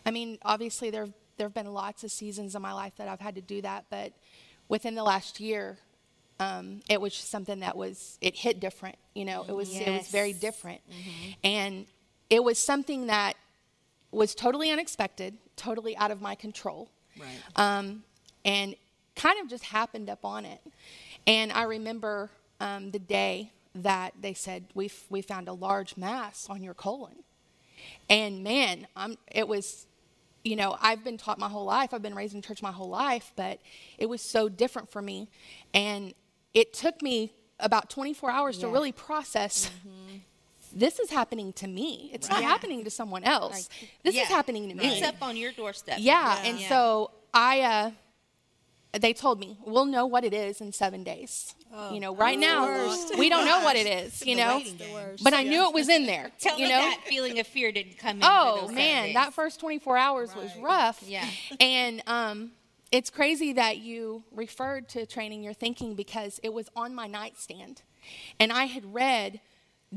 I 0.03 0.09
mean, 0.09 0.39
obviously 0.41 0.89
there 0.89 1.09
there 1.37 1.45
have 1.47 1.53
been 1.53 1.73
lots 1.73 2.03
of 2.03 2.11
seasons 2.11 2.55
in 2.55 2.61
my 2.61 2.73
life 2.73 2.93
that 2.97 3.07
I've 3.07 3.19
had 3.19 3.35
to 3.35 3.41
do 3.41 3.61
that, 3.61 3.85
but 3.89 4.13
within 4.67 4.95
the 4.95 5.03
last 5.03 5.39
year, 5.39 5.77
um, 6.39 6.81
it 6.89 6.99
was 6.99 7.13
something 7.13 7.59
that 7.59 7.75
was 7.77 8.17
it 8.21 8.35
hit 8.35 8.59
different. 8.59 8.97
You 9.13 9.25
know, 9.25 9.45
it 9.47 9.53
was 9.53 9.69
it 9.79 9.89
was 9.91 10.07
very 10.07 10.29
Yes. 10.31 10.39
different, 10.39 10.81
and 11.43 11.85
it 12.29 12.43
was 12.43 12.57
something 12.57 13.07
that 13.07 13.35
was 14.11 14.35
totally 14.35 14.69
unexpected, 14.71 15.37
totally 15.55 15.95
out 15.97 16.11
of 16.11 16.21
my 16.21 16.35
control, 16.35 16.89
Right. 17.19 17.27
um, 17.55 18.03
and 18.43 18.75
kind 19.15 19.39
of 19.39 19.49
just 19.49 19.65
happened 19.65 20.09
up 20.09 20.25
on 20.25 20.45
it. 20.45 20.59
And 21.27 21.51
I 21.51 21.63
remember 21.63 22.29
um, 22.59 22.91
the 22.91 22.99
day 22.99 23.51
that 23.75 24.13
they 24.19 24.33
said 24.33 24.65
we 24.73 24.91
we 25.09 25.21
found 25.21 25.47
a 25.47 25.53
large 25.53 25.95
mass 25.97 26.47
on 26.49 26.63
your 26.63 26.73
colon, 26.73 27.23
and 28.09 28.43
man, 28.43 28.87
I'm, 28.95 29.17
it 29.31 29.47
was, 29.47 29.85
you 30.43 30.55
know, 30.55 30.77
I've 30.81 31.03
been 31.03 31.17
taught 31.17 31.37
my 31.37 31.49
whole 31.49 31.65
life. 31.65 31.93
I've 31.93 32.01
been 32.01 32.15
raised 32.15 32.33
in 32.33 32.41
church 32.41 32.61
my 32.61 32.71
whole 32.71 32.89
life, 32.89 33.31
but 33.35 33.59
it 33.97 34.07
was 34.07 34.21
so 34.21 34.49
different 34.49 34.91
for 34.91 35.01
me. 35.01 35.29
And 35.73 36.13
it 36.53 36.73
took 36.73 37.01
me 37.01 37.33
about 37.59 37.89
24 37.89 38.31
hours 38.31 38.57
to 38.59 38.67
really 38.67 38.91
process 38.91 39.69
this 40.73 40.99
is 40.99 41.09
happening 41.09 41.53
to 41.53 41.67
me. 41.67 42.09
It's 42.13 42.29
not 42.29 42.39
Right. 42.39 42.45
happening 42.45 42.83
to 42.83 42.89
someone 42.89 43.23
else. 43.23 43.69
Like, 43.69 43.89
this 44.03 44.15
yeah. 44.15 44.23
is 44.23 44.27
happening 44.29 44.69
to 44.69 44.75
me. 44.75 44.87
It's 44.87 45.07
up 45.07 45.21
on 45.21 45.35
your 45.37 45.51
doorstep. 45.51 45.97
Yeah, 45.99 46.41
and 46.43 46.59
so 46.59 47.11
I, 47.33 47.61
uh, 47.61 47.91
they 48.99 49.13
told 49.13 49.39
me 49.39 49.57
we'll 49.65 49.85
know 49.85 50.05
what 50.05 50.23
it 50.25 50.33
is 50.33 50.59
in 50.59 50.71
seven 50.73 51.03
days. 51.03 51.55
Oh, 51.73 51.93
you 51.93 52.01
know, 52.01 52.13
right 52.13 52.37
now 52.37 52.65
worst. 52.65 53.17
we 53.17 53.29
don't 53.29 53.45
know 53.45 53.61
what 53.63 53.77
it 53.77 53.87
is. 54.05 54.25
You 54.25 54.35
know, 54.35 54.61
but 55.23 55.33
I 55.33 55.43
knew 55.43 55.67
it 55.67 55.73
was 55.73 55.87
in 55.87 56.05
there. 56.05 56.29
Tell 56.39 56.59
you 56.59 56.67
know, 56.67 56.75
that 56.81 56.99
feeling 57.05 57.39
of 57.39 57.47
fear 57.47 57.71
didn't 57.71 57.97
come 57.97 58.17
in. 58.17 58.23
Oh 58.25 58.63
those 58.67 58.75
man, 58.75 59.05
days. 59.05 59.13
that 59.13 59.33
first 59.33 59.59
24 59.61 59.97
hours 59.97 60.35
was 60.35 60.51
rough. 60.61 61.01
Yeah. 61.07 61.25
And 61.61 62.01
um, 62.07 62.51
it's 62.91 63.09
crazy 63.09 63.53
that 63.53 63.77
you 63.77 64.23
referred 64.33 64.89
to 64.89 65.05
training 65.05 65.43
your 65.43 65.53
thinking 65.53 65.95
because 65.95 66.39
it 66.43 66.51
was 66.53 66.67
on 66.75 66.93
my 66.93 67.07
nightstand, 67.07 67.83
and 68.39 68.51
I 68.51 68.65
had 68.65 68.93
read 68.93 69.39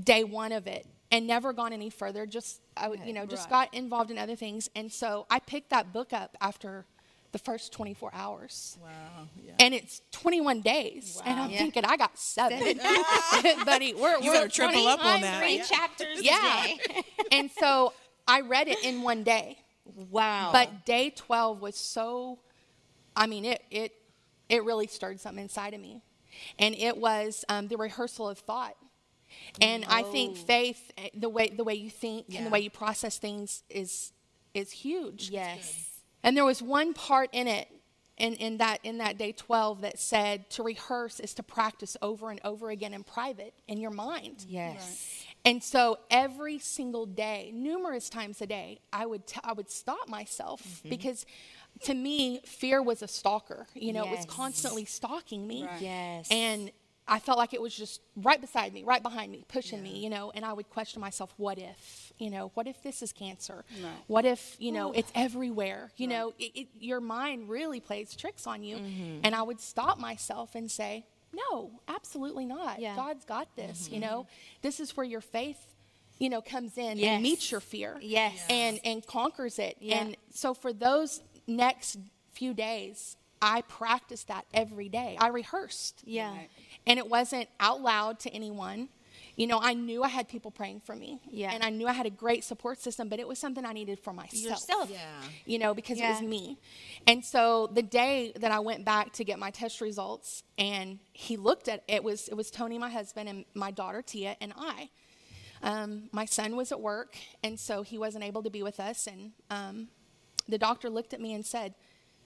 day 0.00 0.22
one 0.22 0.52
of 0.52 0.66
it 0.68 0.86
and 1.10 1.26
never 1.26 1.52
gone 1.52 1.72
any 1.72 1.90
further. 1.90 2.26
Just 2.26 2.60
I, 2.76 2.86
would- 2.88 3.00
you 3.04 3.12
know, 3.12 3.26
just 3.26 3.50
Right. 3.50 3.70
got 3.70 3.74
involved 3.74 4.12
in 4.12 4.18
other 4.18 4.36
things, 4.36 4.70
and 4.76 4.92
so 4.92 5.26
I 5.28 5.40
picked 5.40 5.70
that 5.70 5.92
book 5.92 6.12
up 6.12 6.36
after 6.40 6.86
the 7.34 7.38
first 7.40 7.72
24 7.72 8.12
hours. 8.14 8.78
Wow. 8.80 8.88
Yeah. 9.44 9.52
And 9.58 9.74
it's 9.74 10.00
21 10.12 10.60
days, 10.60 11.20
and 11.26 11.38
I'm 11.40 11.50
Yeah. 11.50 11.58
thinking 11.58 11.84
I 11.84 11.96
got 11.96 12.16
seven, 12.16 12.78
buddy. 13.66 13.92
We're, 13.92 14.20
You 14.20 14.30
we're 14.30 14.48
triple 14.48 14.86
up 14.86 15.04
on 15.04 15.20
that. 15.20 15.40
Three 15.42 15.58
chapters 15.58 16.18
Yeah. 16.22 16.64
a 16.64 16.76
day. 16.76 17.02
and 17.32 17.50
so 17.50 17.92
I 18.28 18.42
read 18.42 18.68
it 18.68 18.82
in 18.84 19.02
one 19.02 19.24
day. 19.24 19.58
Wow. 20.10 20.50
But 20.52 20.86
day 20.86 21.10
12 21.10 21.60
was 21.60 21.74
so, 21.74 22.38
I 23.16 23.26
mean, 23.26 23.44
it, 23.44 23.62
it, 23.70 23.92
it 24.48 24.62
really 24.64 24.86
stirred 24.86 25.18
something 25.20 25.42
inside 25.42 25.74
of 25.74 25.80
me. 25.80 26.02
And 26.60 26.76
it 26.76 26.96
was 26.96 27.44
um, 27.48 27.66
the 27.66 27.76
rehearsal 27.76 28.28
of 28.28 28.38
thought. 28.38 28.76
And 29.60 29.84
I 29.88 30.04
think 30.04 30.36
faith, 30.36 30.92
eh, 30.96 31.08
the 31.14 31.28
way, 31.28 31.48
the 31.48 31.64
way 31.64 31.74
you 31.74 31.90
think 31.90 32.26
and 32.32 32.46
the 32.46 32.50
way 32.50 32.60
you 32.60 32.70
process 32.70 33.18
things 33.18 33.64
is, 33.68 34.12
is 34.54 34.70
huge. 34.70 35.30
yes. 35.30 35.90
And 36.24 36.36
there 36.36 36.44
was 36.44 36.60
one 36.62 36.94
part 36.94 37.30
in 37.32 37.46
it, 37.46 37.68
in, 38.16 38.34
in, 38.34 38.58
that, 38.58 38.78
in 38.82 38.98
that 38.98 39.18
day 39.18 39.32
12, 39.32 39.82
that 39.82 39.98
said 39.98 40.48
to 40.50 40.62
rehearse 40.62 41.20
is 41.20 41.34
to 41.34 41.42
practice 41.42 41.96
over 42.02 42.30
and 42.30 42.40
over 42.44 42.70
again 42.70 42.94
in 42.94 43.02
private, 43.04 43.54
in 43.68 43.78
your 43.80 43.90
mind. 43.90 44.44
Yes. 44.48 45.24
And 45.44 45.62
so 45.62 45.98
every 46.10 46.58
single 46.58 47.06
day, 47.06 47.50
numerous 47.54 48.08
times 48.08 48.40
a 48.40 48.46
day, 48.46 48.78
I 48.92 49.04
would 49.06 49.26
t- 49.26 49.40
I 49.44 49.52
would 49.52 49.70
stop 49.70 50.08
myself 50.08 50.62
Mm-hmm. 50.62 50.88
because 50.88 51.26
to 51.82 51.92
me 51.92 52.40
fear 52.46 52.82
was 52.82 53.02
a 53.02 53.08
stalker. 53.08 53.66
You 53.74 53.92
know, 53.92 54.04
it 54.06 54.10
was 54.16 54.24
constantly 54.26 54.84
stalking 54.86 55.46
me. 55.46 55.64
Right. 55.64 55.82
Yes. 55.82 56.28
And 56.30 56.70
I 57.06 57.18
felt 57.18 57.36
like 57.36 57.52
it 57.52 57.60
was 57.60 57.74
just 57.74 58.00
right 58.16 58.40
beside 58.40 58.72
me, 58.72 58.82
right 58.82 59.02
behind 59.02 59.30
me, 59.30 59.44
pushing 59.48 59.82
me, 59.82 59.98
you 59.98 60.08
know, 60.08 60.32
and 60.34 60.42
I 60.42 60.54
would 60.54 60.70
question 60.70 61.00
myself, 61.02 61.34
what 61.36 61.58
if, 61.58 62.12
you 62.18 62.30
know, 62.30 62.50
what 62.54 62.66
if 62.66 62.82
this 62.82 63.02
is 63.02 63.12
cancer? 63.12 63.64
Right. 63.82 63.92
What 64.06 64.24
if, 64.24 64.56
you 64.58 64.72
know, 64.72 64.92
it's 64.92 65.12
everywhere? 65.14 65.90
You 65.98 66.06
know, 66.06 66.32
it, 66.38 66.52
it, 66.54 66.68
your 66.80 67.00
mind 67.02 67.50
really 67.50 67.80
plays 67.80 68.16
tricks 68.16 68.46
on 68.46 68.62
you. 68.62 68.76
Mm-hmm. 68.76 69.20
And 69.22 69.34
I 69.34 69.42
would 69.42 69.60
stop 69.60 69.98
myself 69.98 70.54
and 70.54 70.70
say, 70.70 71.04
no, 71.34 71.72
absolutely 71.88 72.46
not. 72.46 72.80
Yeah. 72.80 72.96
God's 72.96 73.24
got 73.26 73.54
this, 73.54 73.90
you 73.90 74.00
know. 74.00 74.26
This 74.62 74.80
is 74.80 74.96
where 74.96 75.04
your 75.04 75.20
faith, 75.20 75.58
you 76.18 76.30
know, 76.30 76.40
comes 76.40 76.78
in 76.78 76.98
Yes. 76.98 77.08
and 77.14 77.22
meets 77.22 77.50
your 77.50 77.60
fear. 77.60 77.98
Yes. 78.00 78.40
And 78.48 78.80
and 78.84 79.06
conquers 79.06 79.58
it. 79.58 79.76
Yeah. 79.80 79.96
And 79.98 80.16
so 80.32 80.54
for 80.54 80.72
those 80.72 81.20
next 81.46 81.98
few 82.32 82.54
days, 82.54 83.16
I 83.44 83.60
practiced 83.60 84.28
that 84.28 84.46
every 84.54 84.88
day. 84.88 85.18
I 85.20 85.28
rehearsed. 85.28 86.02
Yeah. 86.06 86.30
Right. 86.30 86.48
And 86.86 86.98
it 86.98 87.08
wasn't 87.08 87.48
out 87.60 87.82
loud 87.82 88.18
to 88.20 88.30
anyone. 88.30 88.88
You 89.36 89.46
know, 89.46 89.58
I 89.60 89.74
knew 89.74 90.02
I 90.02 90.08
had 90.08 90.28
people 90.28 90.50
praying 90.50 90.80
for 90.80 90.96
me. 90.96 91.20
Yeah. 91.28 91.50
And 91.52 91.62
I 91.62 91.68
knew 91.68 91.86
I 91.86 91.92
had 91.92 92.06
a 92.06 92.10
great 92.10 92.42
support 92.42 92.80
system, 92.80 93.10
but 93.10 93.18
it 93.18 93.28
was 93.28 93.38
something 93.38 93.66
I 93.66 93.74
needed 93.74 93.98
for 93.98 94.14
myself. 94.14 94.42
Yourself. 94.42 94.90
Yeah. 94.90 94.98
You 95.44 95.58
know, 95.58 95.74
because 95.74 96.00
it 96.00 96.08
was 96.08 96.22
me. 96.22 96.58
And 97.06 97.22
so 97.22 97.66
the 97.66 97.82
day 97.82 98.32
that 98.36 98.50
I 98.50 98.60
went 98.60 98.86
back 98.86 99.12
to 99.14 99.24
get 99.24 99.38
my 99.38 99.50
test 99.50 99.82
results 99.82 100.42
and 100.56 101.00
he 101.12 101.36
looked 101.36 101.68
at 101.68 101.84
it 101.86 102.02
was 102.02 102.28
it 102.28 102.34
was 102.34 102.50
Tony, 102.50 102.78
my 102.78 102.90
husband, 102.90 103.28
and 103.28 103.44
my 103.54 103.70
daughter 103.70 104.00
Tia 104.00 104.36
and 104.40 104.54
I. 104.56 104.88
Um, 105.62 106.08
my 106.12 106.24
son 106.24 106.56
was 106.56 106.72
at 106.72 106.80
work, 106.80 107.16
and 107.42 107.58
so 107.58 107.82
he 107.82 107.98
wasn't 107.98 108.24
able 108.24 108.42
to 108.42 108.50
be 108.50 108.62
with 108.62 108.80
us. 108.80 109.06
And 109.06 109.32
um, 109.50 109.88
the 110.48 110.58
doctor 110.58 110.88
looked 110.90 111.12
at 111.14 111.20
me 111.20 111.34
and 111.34 111.44
said, 111.44 111.74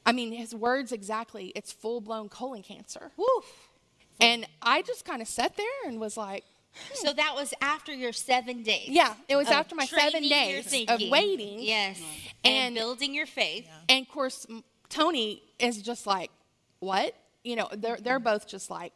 I 0.06 0.12
mean, 0.12 0.32
his 0.32 0.54
words 0.54 0.92
exactly, 0.92 1.52
it's 1.54 1.72
full 1.72 2.00
blown 2.00 2.28
colon 2.28 2.62
cancer. 2.62 3.10
Woof. 3.16 3.68
And 4.20 4.46
I 4.62 4.82
just 4.82 5.04
kind 5.04 5.22
of 5.22 5.28
sat 5.28 5.56
there 5.56 5.66
and 5.86 6.00
was 6.00 6.16
like, 6.16 6.44
hmm. 6.74 6.94
So 7.06 7.12
that 7.12 7.34
was 7.34 7.54
after 7.60 7.92
your 7.92 8.12
seven 8.12 8.62
days. 8.62 8.88
yeah, 8.88 9.14
it 9.28 9.36
was 9.36 9.48
after 9.48 9.74
my 9.74 9.84
seven 9.86 10.22
days 10.22 10.74
of 10.88 11.00
waiting. 11.10 11.60
Yes. 11.60 12.00
And, 12.44 12.54
And- 12.54 12.74
building 12.74 13.14
your 13.14 13.26
faith. 13.26 13.68
And 13.88 14.06
of 14.06 14.12
course, 14.12 14.46
Tony 14.88 15.42
is 15.58 15.80
just 15.82 16.06
like, 16.06 16.30
what? 16.80 17.14
You 17.44 17.56
know, 17.56 17.68
they're, 17.72 17.96
they're 17.98 18.18
both 18.18 18.48
just 18.48 18.70
like, 18.70 18.92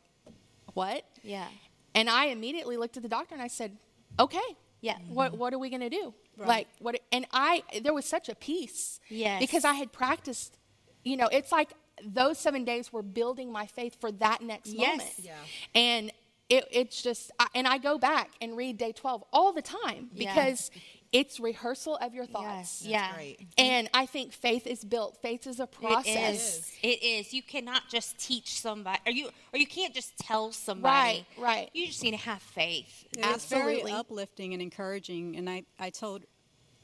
what? 0.75 1.05
Yeah. 1.23 1.47
And 1.95 2.09
I 2.09 2.27
immediately 2.27 2.77
looked 2.77 2.97
at 2.97 3.03
the 3.03 3.09
doctor 3.09 3.35
and 3.35 3.43
I 3.43 3.49
said, 3.49 3.77
okay. 4.19 4.41
Yeah. 4.81 4.97
What, 5.11 5.37
what 5.39 5.53
are 5.55 5.59
we 5.59 5.71
going 5.71 5.83
to 5.83 5.91
do? 5.91 6.13
Right. 6.37 6.49
Like, 6.49 6.69
what? 6.81 6.99
And 7.13 7.27
I, 7.33 7.63
there 7.83 7.95
was 7.95 8.05
such 8.07 8.29
a 8.29 8.35
peace. 8.35 8.99
Yes. 9.09 9.41
Because 9.41 9.65
I 9.65 9.75
had 9.75 9.93
practiced, 9.93 10.57
you 11.05 11.17
know, 11.17 11.29
it's 11.33 11.53
like 11.53 11.71
those 12.05 12.39
seven 12.39 12.65
days 12.65 12.93
were 12.93 13.03
building 13.03 13.53
my 13.53 13.67
faith 13.67 14.01
for 14.01 14.11
that 14.13 14.41
next 14.43 14.71
Yes. 14.73 14.99
moment. 14.99 15.15
Yeah. 15.19 15.35
And 15.75 16.13
it, 16.49 16.67
it's 16.71 17.03
just, 17.03 17.31
I, 17.39 17.47
and 17.55 17.67
I 17.67 17.79
go 17.79 17.99
back 17.99 18.31
and 18.41 18.57
read 18.57 18.77
day 18.79 18.93
12 18.93 19.25
all 19.33 19.53
the 19.53 19.63
time 19.63 20.11
Yeah. 20.13 20.35
because 20.35 20.71
it's 21.13 21.39
rehearsal 21.39 21.97
of 21.97 22.15
your 22.15 22.25
thoughts. 22.27 22.83
Yes. 22.83 22.87
Yeah. 22.87 23.15
great. 23.15 23.47
And 23.59 23.89
I 23.93 24.07
think 24.07 24.33
faith 24.33 24.67
is 24.67 24.83
built. 24.83 25.21
Faith 25.21 25.47
is 25.47 25.61
a 25.61 25.67
process. 25.67 26.07
It 26.09 26.19
is. 26.35 26.73
It 26.83 27.03
is. 27.05 27.35
You 27.35 27.43
cannot 27.43 27.83
just 27.91 28.19
teach 28.19 28.59
somebody, 28.61 28.99
or 29.07 29.13
you, 29.13 29.27
or 29.53 29.59
you 29.59 29.67
can't 29.67 29.93
just 29.95 30.17
tell 30.19 30.53
somebody. 30.53 31.27
Right, 31.37 31.45
right. 31.45 31.71
You 31.75 31.87
just 31.87 32.03
need 32.03 32.13
to 32.13 32.17
have 32.17 32.41
faith. 32.41 33.05
It's 33.17 33.47
very 33.47 33.75
Absolutely. 33.75 33.93
uplifting 33.93 34.53
and 34.55 34.63
encouraging. 34.63 35.37
And 35.37 35.49
I, 35.51 35.65
I 35.79 35.91
told 35.91 36.25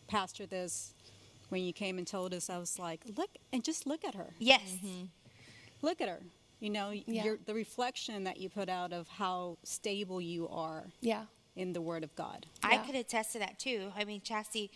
Pastor 0.09 0.45
this 0.47 0.95
when 1.49 1.63
you 1.65 1.73
came 1.73 1.99
and 1.99 2.07
told 2.07 2.35
us. 2.35 2.51
I 2.51 2.59
was 2.59 2.79
like, 2.79 3.01
look, 3.17 3.31
and 3.53 3.63
just 3.65 3.87
look 3.87 4.05
at 4.05 4.15
her. 4.15 4.31
Yes. 4.39 4.63
Mm-hmm. 4.85 5.05
Look 5.83 6.01
at 6.01 6.09
her. 6.09 6.21
You 6.61 6.71
know, 6.71 6.91
Yeah. 6.91 7.25
your, 7.25 7.39
the 7.47 7.55
reflection 7.55 8.25
that 8.25 8.39
you 8.39 8.49
put 8.49 8.69
out 8.69 8.93
of 8.93 9.09
how 9.09 9.59
stable 9.63 10.21
you 10.21 10.49
are 10.49 10.87
Yeah. 11.01 11.25
in 11.57 11.73
the 11.73 11.81
Word 11.81 12.03
of 12.05 12.15
God. 12.17 12.47
I 12.63 12.79
could 12.79 12.95
attest 12.97 13.33
to 13.35 13.39
that 13.39 13.59
too. 13.59 13.93
I 13.97 14.05
mean, 14.05 14.21
Chastity, 14.21 14.71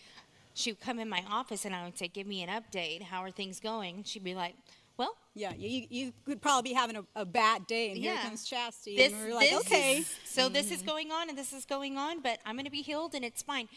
she 0.53 0.71
would 0.71 0.79
come 0.79 0.99
in 0.99 1.09
my 1.09 1.23
office 1.29 1.65
and 1.65 1.75
I 1.75 1.83
would 1.83 1.97
say, 1.97 2.07
"Give 2.07 2.27
me 2.27 2.41
an 2.43 2.49
update. 2.49 3.01
How 3.01 3.21
are 3.23 3.31
things 3.31 3.59
going?" 3.59 4.03
She'd 4.03 4.23
be 4.23 4.35
like, 4.35 4.55
"Well, 4.97 5.15
Yeah, 5.35 5.53
you, 5.55 5.87
you 5.89 6.13
could 6.25 6.41
probably 6.41 6.69
be 6.71 6.75
having 6.75 6.95
a, 6.97 7.03
a 7.15 7.25
bad 7.25 7.65
day, 7.65 7.89
and 7.91 7.97
Yeah. 7.97 8.15
here 8.17 8.23
comes 8.29 8.45
Chastity. 8.45 8.95
this, 8.97 9.13
and 9.13 9.21
we're 9.23 9.33
like, 9.35 9.49
this 9.49 9.59
okay. 9.61 9.97
is- 9.97 10.15
so 10.25 10.47
this 10.49 10.69
is 10.71 10.79
mm-hmm. 10.79 10.87
going 10.87 11.11
on 11.11 11.29
and 11.29 11.37
this 11.37 11.53
is 11.53 11.65
going 11.65 11.97
on, 11.97 12.19
but 12.21 12.39
I'm 12.45 12.55
going 12.55 12.65
to 12.65 12.71
be 12.71 12.81
healed 12.83 13.15
and 13.15 13.25
it's 13.25 13.41
fine." 13.41 13.67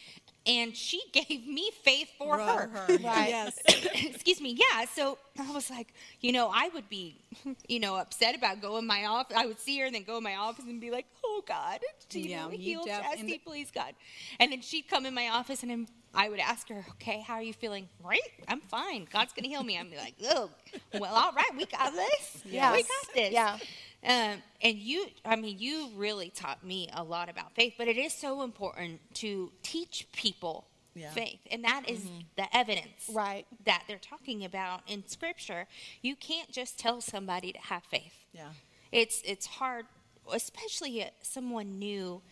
And 0.46 0.76
she 0.76 1.00
gave 1.12 1.46
me 1.46 1.70
faith 1.82 2.11
for 2.18 2.38
her. 2.38 2.70
Right. 2.88 3.28
Yes. 3.30 3.58
Excuse 3.94 4.40
me. 4.40 4.56
Yeah. 4.58 4.85
So 4.94 5.18
I 5.38 5.50
was 5.52 5.70
like, 5.70 5.92
you 6.20 6.32
know, 6.32 6.50
I 6.52 6.68
would 6.75 6.88
be, 6.88 7.16
you 7.68 7.80
know, 7.80 7.96
upset 7.96 8.35
about 8.37 8.61
going 8.61 8.80
in 8.82 8.87
my 8.87 9.06
office. 9.06 9.37
I 9.37 9.46
would 9.46 9.58
see 9.58 9.78
her 9.80 9.87
and 9.87 9.94
then 9.94 10.04
go 10.04 10.16
in 10.18 10.23
my 10.23 10.37
office 10.37 10.64
and 10.66 10.80
be 10.80 10.90
like, 10.90 11.06
oh 11.25 11.42
God, 11.46 11.80
she 12.11 12.30
Yeah, 12.30 12.44
really 12.44 12.56
you 12.58 12.62
healed 12.62 12.87
def- 12.87 13.02
Chastity, 13.02 13.38
please 13.44 13.70
God. 13.70 13.94
And 14.38 14.52
then 14.52 14.61
she'd 14.61 14.88
come 14.88 15.04
in 15.06 15.14
my 15.14 15.28
office 15.28 15.62
and 15.62 15.70
then 15.70 15.88
I 16.16 16.28
would 16.28 16.40
ask 16.40 16.68
her, 16.70 16.85
okay, 16.92 17.20
how 17.20 17.35
are 17.35 17.42
you 17.42 17.52
feeling? 17.52 17.88
Right? 18.02 18.20
I'm 18.49 18.61
fine. 18.61 19.06
God's 19.12 19.32
going 19.32 19.44
to 19.44 19.49
heal 19.49 19.62
me. 19.62 19.78
I'm 19.78 19.90
like, 19.96 20.14
oh, 20.25 20.50
well, 20.99 21.14
all 21.14 21.32
right. 21.32 21.50
We 21.56 21.66
got 21.66 21.92
this. 21.92 22.42
Yes. 22.44 22.75
We 22.75 22.82
got 22.82 23.14
this. 23.14 23.32
Yeah. 23.32 23.58
Um, 24.04 24.42
and 24.62 24.76
you, 24.78 25.06
I 25.25 25.37
mean, 25.37 25.58
you 25.58 25.88
really 25.96 26.30
taught 26.30 26.64
me 26.64 26.88
a 26.94 27.02
lot 27.02 27.28
about 27.28 27.54
faith, 27.54 27.75
but 27.76 27.88
it 27.88 27.96
is 27.96 28.12
so 28.12 28.42
important 28.42 29.00
to 29.14 29.50
teach 29.62 30.06
people 30.12 30.66
Yeah. 30.94 31.11
faith. 31.11 31.40
And 31.50 31.64
that 31.64 31.85
is 31.88 32.06
the 32.37 32.46
evidence 32.56 33.11
Right. 33.12 33.46
that 33.64 33.82
they're 33.87 33.99
talking 33.99 34.44
about 34.44 34.82
in 34.87 35.06
scripture. 35.08 35.66
You 36.02 36.14
can't 36.16 36.50
just 36.50 36.78
tell 36.78 37.00
somebody 37.00 37.52
to 37.52 37.58
have 37.58 37.82
faith. 37.85 38.14
Yeah. 38.32 38.49
It's 38.92 39.20
it's 39.25 39.46
hard, 39.46 39.87
especially 40.32 41.04
someone 41.23 41.78
new 41.78 42.23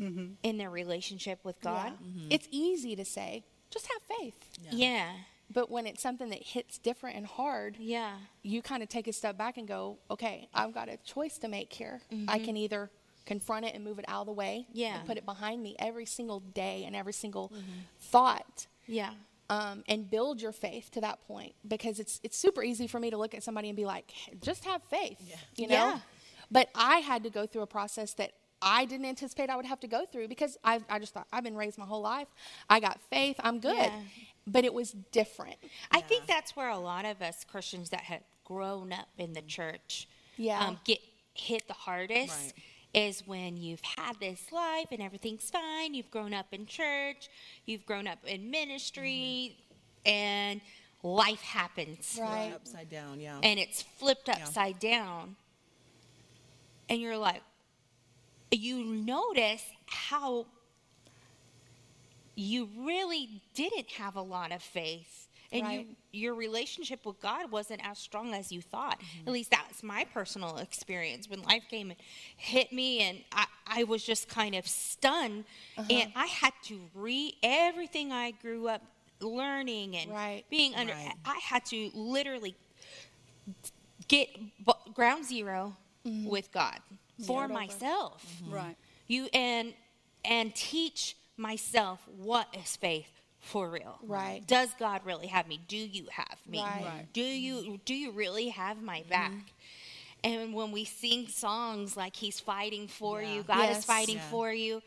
Mm-hmm. 0.00 0.32
in 0.42 0.58
their 0.58 0.70
relationship 0.70 1.40
with 1.44 1.60
God. 1.60 1.92
Yeah. 2.00 2.26
It's 2.30 2.48
easy 2.50 2.96
to 2.96 3.04
say, 3.04 3.44
just 3.70 3.86
have 3.86 4.18
faith. 4.18 4.34
Yeah. 4.70 5.10
But 5.52 5.70
when 5.70 5.86
it's 5.86 6.00
something 6.00 6.30
that 6.30 6.42
hits 6.42 6.78
different 6.78 7.16
and 7.16 7.26
hard, 7.26 7.76
Yeah. 7.78 8.12
you 8.42 8.62
kind 8.62 8.82
of 8.82 8.88
take 8.88 9.08
a 9.08 9.12
step 9.12 9.36
back 9.36 9.56
and 9.58 9.66
go, 9.66 9.98
okay, 10.10 10.48
I've 10.54 10.72
got 10.72 10.88
a 10.88 10.96
choice 10.98 11.38
to 11.38 11.48
make 11.48 11.72
here. 11.72 12.00
I 12.10 12.14
mm-hmm. 12.14 12.44
can 12.44 12.56
either 12.56 12.90
confront 13.26 13.66
it 13.66 13.74
and 13.74 13.84
move 13.84 13.98
it 13.98 14.04
out 14.08 14.22
of 14.22 14.26
the 14.26 14.32
way 14.32 14.66
Yeah. 14.72 14.98
and 14.98 15.06
put 15.06 15.16
it 15.16 15.24
behind 15.26 15.62
me 15.62 15.76
every 15.78 16.06
single 16.06 16.40
day 16.40 16.84
and 16.84 16.96
every 16.96 17.12
single 17.12 17.52
thought 18.00 18.66
Yeah. 18.86 19.10
um, 19.48 19.84
and 19.88 20.08
build 20.10 20.40
your 20.40 20.52
faith 20.52 20.90
to 20.92 21.00
that 21.02 21.20
point 21.26 21.54
because 21.66 22.00
it's 22.00 22.20
it's 22.22 22.36
super 22.38 22.62
easy 22.62 22.86
for 22.86 22.98
me 22.98 23.10
to 23.10 23.16
look 23.16 23.34
at 23.34 23.42
somebody 23.42 23.68
and 23.68 23.76
be 23.76 23.84
like, 23.84 24.12
just 24.40 24.64
have 24.64 24.82
faith, 24.84 25.18
you 25.56 25.66
know. 25.66 25.74
Yeah. 25.74 25.98
But 26.50 26.68
I 26.74 26.96
had 26.98 27.22
to 27.24 27.30
go 27.30 27.46
through 27.46 27.62
a 27.62 27.66
process 27.66 28.14
that 28.14 28.32
I 28.62 28.84
didn't 28.84 29.06
anticipate 29.06 29.48
I 29.50 29.56
would 29.56 29.64
have 29.66 29.80
to 29.80 29.86
go 29.88 30.04
through 30.06 30.28
because 30.28 30.56
I 30.64 30.80
I 30.88 30.98
just 30.98 31.14
thought 31.14 31.26
I've 31.32 31.44
been 31.44 31.56
raised 31.56 31.78
my 31.78 31.86
whole 31.86 32.02
life, 32.02 32.28
I 32.68 32.80
got 32.80 33.00
faith, 33.10 33.36
I'm 33.40 33.58
good, 33.60 33.74
Yeah. 33.76 34.00
but 34.46 34.64
it 34.64 34.74
was 34.74 34.92
different. 35.12 35.56
I 35.90 36.00
think 36.00 36.26
that's 36.26 36.54
where 36.56 36.68
a 36.68 36.78
lot 36.78 37.04
of 37.04 37.22
us 37.22 37.44
Christians 37.44 37.90
that 37.90 38.02
have 38.02 38.22
grown 38.44 38.92
up 38.92 39.08
in 39.18 39.32
the 39.32 39.42
church 39.42 40.08
Yeah. 40.36 40.60
um, 40.66 40.80
get 40.84 41.00
hit 41.34 41.66
the 41.68 41.74
hardest 41.74 42.34
Right. 42.34 42.52
is 42.92 43.26
when 43.26 43.56
you've 43.56 43.80
had 43.82 44.18
this 44.20 44.50
life 44.52 44.88
and 44.90 45.00
everything's 45.00 45.48
fine. 45.48 45.94
You've 45.94 46.10
grown 46.10 46.34
up 46.34 46.52
in 46.52 46.66
church, 46.66 47.28
you've 47.64 47.86
grown 47.86 48.06
up 48.08 48.18
in 48.26 48.50
ministry, 48.50 49.56
and 50.04 50.60
life 51.02 51.40
happens. 51.42 52.18
Right. 52.20 52.52
Upside 52.54 52.90
down, 52.90 53.20
yeah. 53.20 53.38
And 53.42 53.58
it's 53.60 53.80
flipped 53.82 54.28
upside 54.28 54.78
down. 54.80 55.36
And 56.88 57.00
you're 57.00 57.16
like, 57.16 57.42
you 58.50 58.84
notice 58.84 59.64
how 59.86 60.46
you 62.34 62.68
really 62.78 63.42
didn't 63.54 63.90
have 63.90 64.16
a 64.16 64.22
lot 64.22 64.52
of 64.52 64.62
faith. 64.62 65.28
And 65.52 65.62
Right. 65.64 65.86
you, 66.12 66.20
your 66.20 66.34
relationship 66.34 67.04
with 67.04 67.20
God 67.20 67.50
wasn't 67.50 67.84
as 67.84 67.98
strong 67.98 68.34
as 68.34 68.52
you 68.52 68.62
thought. 68.62 69.00
Mm-hmm. 69.00 69.28
At 69.28 69.32
least 69.32 69.50
that's 69.50 69.82
my 69.82 70.04
personal 70.04 70.58
experience. 70.58 71.28
When 71.28 71.42
life 71.42 71.64
came 71.68 71.90
and 71.90 71.98
hit 72.36 72.72
me, 72.72 73.00
and 73.00 73.18
I, 73.32 73.46
I 73.66 73.84
was 73.84 74.04
just 74.04 74.28
kind 74.28 74.54
of 74.54 74.66
stunned, 74.66 75.44
uh-huh. 75.76 75.88
and 75.90 76.12
I 76.14 76.26
had 76.26 76.52
to 76.64 76.80
re 76.94 77.36
everything 77.42 78.12
I 78.12 78.30
grew 78.30 78.68
up 78.68 78.82
learning 79.20 79.96
and 79.96 80.10
Right. 80.10 80.44
being 80.50 80.74
under. 80.76 80.94
Right. 80.94 81.14
I 81.24 81.38
had 81.42 81.64
to 81.66 81.90
literally 81.94 82.54
get 84.06 84.28
b- 84.64 84.72
ground 84.94 85.26
0 85.26 85.76
mm-hmm. 86.06 86.28
with 86.28 86.50
God 86.52 86.78
for 87.20 87.44
Start 87.46 87.50
over. 87.50 87.60
myself 87.60 88.26
mm-hmm. 88.42 88.54
Right. 88.54 88.76
you 89.06 89.28
and 89.32 89.74
and 90.24 90.54
teach 90.54 91.16
myself 91.36 92.00
what 92.18 92.48
is 92.62 92.76
faith 92.76 93.10
for 93.38 93.70
real 93.70 93.98
Right. 94.02 94.42
does 94.46 94.70
god 94.78 95.00
really 95.04 95.28
have 95.28 95.48
me 95.48 95.60
do 95.68 95.76
you 95.76 96.06
have 96.10 96.38
me 96.48 96.60
Right. 96.60 96.82
Right. 96.84 97.06
do 97.12 97.22
you 97.22 97.80
do 97.84 97.94
you 97.94 98.10
really 98.12 98.48
have 98.48 98.82
my 98.82 99.00
mm-hmm. 99.00 99.08
back 99.08 99.32
and 100.22 100.52
when 100.52 100.70
we 100.72 100.84
sing 100.84 101.26
songs 101.28 101.96
like 101.96 102.14
he's 102.16 102.38
fighting 102.40 102.86
for 102.88 103.22
Yeah. 103.22 103.34
you 103.34 103.42
god 103.42 103.58
Yes. 103.60 103.78
is 103.78 103.84
fighting 103.84 104.16
Yeah. 104.16 104.30
for 104.30 104.52
you 104.52 104.82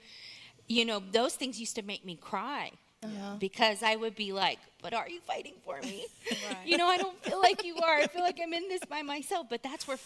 you 0.68 0.86
know 0.86 1.02
those 1.12 1.36
things 1.36 1.60
used 1.60 1.76
to 1.76 1.82
make 1.82 2.06
me 2.06 2.16
cry 2.16 2.72
Uh-huh. 3.04 3.36
because 3.40 3.84
I 3.84 3.96
would 3.96 4.16
be 4.16 4.32
like, 4.34 4.60
but 4.82 4.94
are 4.94 5.08
you 5.10 5.20
fighting 5.22 5.54
for 5.66 5.80
me? 5.82 6.06
Right. 6.50 6.66
You 6.66 6.78
know, 6.78 6.88
I 6.88 6.98
don't 6.98 7.18
feel 7.24 7.40
like 7.40 7.64
you 7.64 7.78
are. 7.78 7.96
I 7.98 8.08
feel 8.08 8.22
like 8.22 8.40
I'm 8.42 8.54
in 8.54 8.68
this 8.70 8.82
by 8.90 9.02
myself. 9.02 9.48
But 9.50 9.62
that's 9.64 9.88
where 9.88 9.98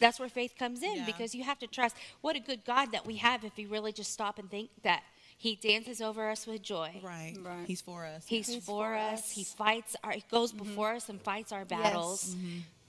that's 0.00 0.18
where 0.18 0.28
faith 0.28 0.54
comes 0.58 0.82
in 0.82 0.96
Yeah. 0.96 1.06
because 1.06 1.34
you 1.34 1.44
have 1.44 1.58
to 1.60 1.66
trust. 1.66 1.94
What 2.22 2.34
a 2.36 2.40
good 2.40 2.64
God 2.64 2.92
that 2.92 3.04
we 3.06 3.16
have 3.16 3.44
if 3.44 3.56
we 3.56 3.66
really 3.66 3.92
just 3.92 4.12
stop 4.12 4.38
and 4.38 4.50
think 4.50 4.70
that 4.82 5.02
He 5.36 5.56
dances 5.56 6.00
over 6.00 6.28
us 6.30 6.46
with 6.46 6.62
joy. 6.62 7.00
right. 7.04 7.36
Right. 7.42 7.66
He's 7.66 7.80
for 7.82 8.06
us. 8.06 8.24
He's, 8.26 8.46
He's 8.48 8.56
for, 8.64 8.84
for 8.86 8.94
us. 8.94 9.20
us. 9.20 9.30
He 9.30 9.44
fights. 9.44 9.96
Our, 10.02 10.12
he 10.12 10.24
goes 10.30 10.52
before 10.52 10.92
us 10.94 11.08
and 11.08 11.20
fights 11.20 11.52
our 11.52 11.64
battles. 11.64 12.34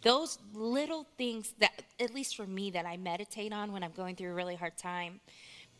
Those 0.03 0.37
little 0.53 1.05
things 1.17 1.53
that, 1.59 1.81
at 1.99 2.13
least 2.13 2.35
for 2.37 2.45
me, 2.47 2.69
that 2.71 2.85
I 2.85 2.97
meditate 2.97 3.51
on 3.51 3.71
when 3.73 3.83
I'm 3.83 3.91
going 3.91 4.15
through 4.15 4.29
a 4.31 4.33
really 4.35 4.55
hard 4.55 4.77
time, 4.77 5.19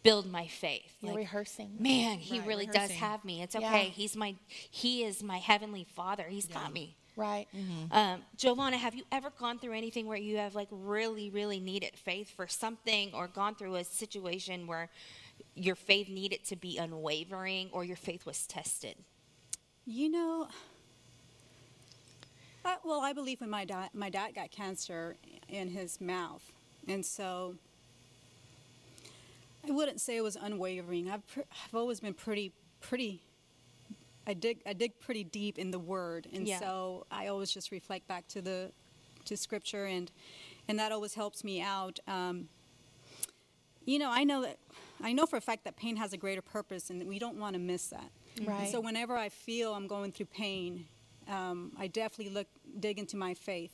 build 0.07 0.25
my 0.31 0.47
faith. 0.47 0.93
You're 1.01 1.11
Like, 1.11 1.17
rehearsing. 1.17 1.71
man, 1.79 2.17
he 2.19 2.39
Right, 2.39 2.47
really 2.47 2.65
does 2.65 2.91
have 2.91 3.25
me. 3.25 3.41
It's 3.41 3.55
Yeah. 3.55 3.67
okay. 3.67 3.89
He's 3.89 4.15
my, 4.15 4.35
he 4.71 5.03
is 5.03 5.21
my 5.21 5.37
heavenly 5.37 5.83
father. 5.83 6.23
He's 6.29 6.47
got 6.47 6.71
me. 6.71 6.95
Right. 7.17 7.47
Um, 7.91 8.21
Giovanna, 8.37 8.77
have 8.77 8.93
you 8.95 9.03
ever 9.11 9.31
gone 9.31 9.59
through 9.59 9.73
anything 9.73 10.05
where 10.07 10.17
you 10.17 10.37
have 10.37 10.55
like 10.55 10.69
really, 10.71 11.29
really 11.29 11.59
needed 11.59 11.93
faith 11.97 12.29
for 12.29 12.47
something, 12.47 13.11
or 13.13 13.27
gone 13.27 13.55
through 13.55 13.75
a 13.75 13.83
situation 13.83 14.67
where 14.67 14.89
your 15.55 15.75
faith 15.75 16.07
needed 16.09 16.45
to 16.45 16.55
be 16.55 16.77
unwavering, 16.77 17.69
or 17.73 17.83
your 17.83 17.97
faith 17.97 18.25
was 18.25 18.45
tested? 18.47 18.95
You 19.85 20.09
know, 20.09 20.47
I, 22.63 22.77
well, 22.83 23.01
I 23.01 23.13
believe 23.13 23.41
when 23.41 23.49
my 23.49 23.65
dad, 23.65 23.89
my 23.93 24.09
dad 24.09 24.35
got 24.35 24.51
cancer 24.51 25.15
in 25.49 25.69
his 25.69 25.99
mouth, 25.99 26.43
and 26.87 27.05
so 27.05 27.55
I 29.67 29.71
wouldn't 29.71 29.99
say 30.01 30.17
it 30.17 30.21
was 30.21 30.35
unwavering. 30.35 31.09
I've, 31.09 31.25
pr- 31.27 31.41
I've 31.65 31.75
always 31.75 31.99
been 31.99 32.13
pretty, 32.13 32.51
pretty. 32.81 33.21
I 34.25 34.33
dig, 34.33 34.61
I 34.65 34.73
dig 34.73 34.99
pretty 34.99 35.23
deep 35.23 35.57
in 35.57 35.71
the 35.71 35.79
Word, 35.79 36.27
and 36.33 36.47
Yeah. 36.47 36.59
so 36.59 37.05
I 37.11 37.27
always 37.27 37.51
just 37.51 37.71
reflect 37.71 38.07
back 38.07 38.27
to 38.29 38.41
the, 38.41 38.71
to 39.25 39.37
Scripture, 39.37 39.85
and, 39.85 40.11
and 40.67 40.77
that 40.79 40.91
always 40.91 41.13
helps 41.13 41.43
me 41.43 41.61
out. 41.61 41.99
Um, 42.07 42.49
you 43.85 43.99
know, 43.99 44.09
I 44.11 44.23
know 44.25 44.41
that, 44.41 44.57
I 45.01 45.13
know 45.13 45.25
for 45.25 45.37
a 45.37 45.41
fact 45.41 45.63
that 45.63 45.77
pain 45.77 45.95
has 45.95 46.11
a 46.13 46.17
greater 46.17 46.41
purpose, 46.41 46.89
and 46.89 47.07
we 47.07 47.19
don't 47.19 47.37
want 47.37 47.53
to 47.53 47.59
miss 47.59 47.87
that. 47.87 48.09
And 48.37 48.47
Right. 48.47 48.69
so 48.71 48.79
whenever 48.81 49.15
I 49.15 49.29
feel 49.29 49.73
I'm 49.73 49.87
going 49.87 50.11
through 50.11 50.25
pain, 50.27 50.85
um, 51.27 51.71
I 51.77 51.87
definitely 51.87 52.33
look 52.33 52.47
dig 52.79 52.99
into 52.99 53.15
my 53.17 53.33
faith, 53.33 53.71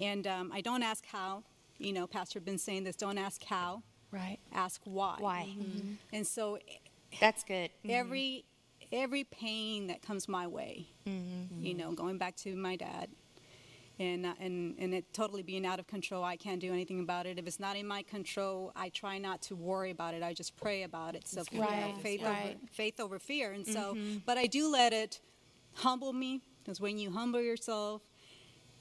and 0.00 0.26
um, 0.26 0.50
I 0.52 0.60
don't 0.60 0.82
ask 0.82 1.04
how. 1.06 1.42
You 1.78 1.92
know, 1.92 2.06
Pastor 2.08 2.40
been 2.40 2.58
saying 2.58 2.84
this. 2.84 2.96
Don't 2.96 3.18
ask 3.18 3.44
how, 3.44 3.82
Right. 4.10 4.38
ask 4.52 4.80
why. 4.84 5.16
Why? 5.18 5.48
Mm-hmm. 5.50 5.62
Mm-hmm. 5.78 5.92
And 6.12 6.26
so 6.26 6.58
That's 7.20 7.44
good. 7.44 7.70
Mm-hmm. 7.70 7.90
every 7.90 8.44
every 8.90 9.24
pain 9.24 9.88
that 9.88 10.00
comes 10.00 10.28
my 10.28 10.46
way, 10.46 10.86
you 11.60 11.74
know, 11.74 11.92
going 11.92 12.16
back 12.18 12.36
to 12.36 12.56
my 12.56 12.76
dad, 12.76 13.08
and 13.98 14.24
uh, 14.24 14.32
and 14.40 14.76
and 14.78 14.94
it 14.94 15.12
totally 15.12 15.42
being 15.42 15.66
out 15.66 15.78
of 15.78 15.86
control, 15.86 16.24
I 16.24 16.36
can't 16.36 16.60
do 16.60 16.72
anything 16.72 17.00
about 17.00 17.26
it. 17.26 17.38
If 17.38 17.46
it's 17.46 17.60
not 17.60 17.76
in 17.76 17.86
my 17.86 18.02
control, 18.02 18.72
I 18.76 18.88
try 18.90 19.18
not 19.18 19.42
to 19.42 19.56
worry 19.56 19.90
about 19.90 20.14
it. 20.14 20.22
I 20.22 20.32
just 20.32 20.56
pray 20.56 20.84
about 20.84 21.14
it. 21.16 21.26
So 21.28 21.42
you 21.50 21.60
know, 21.60 21.66
Right, 21.66 21.94
faith 22.02 22.22
right. 22.22 22.56
over 22.56 22.66
faith 22.72 23.00
over 23.00 23.18
fear. 23.18 23.52
And 23.52 23.66
so, 23.66 23.96
but 24.24 24.38
I 24.38 24.46
do 24.46 24.70
let 24.70 24.92
it 24.94 25.20
humble 25.74 26.12
me 26.14 26.40
because 26.64 26.80
when 26.80 26.96
you 26.98 27.10
humble 27.10 27.40
yourself. 27.42 28.02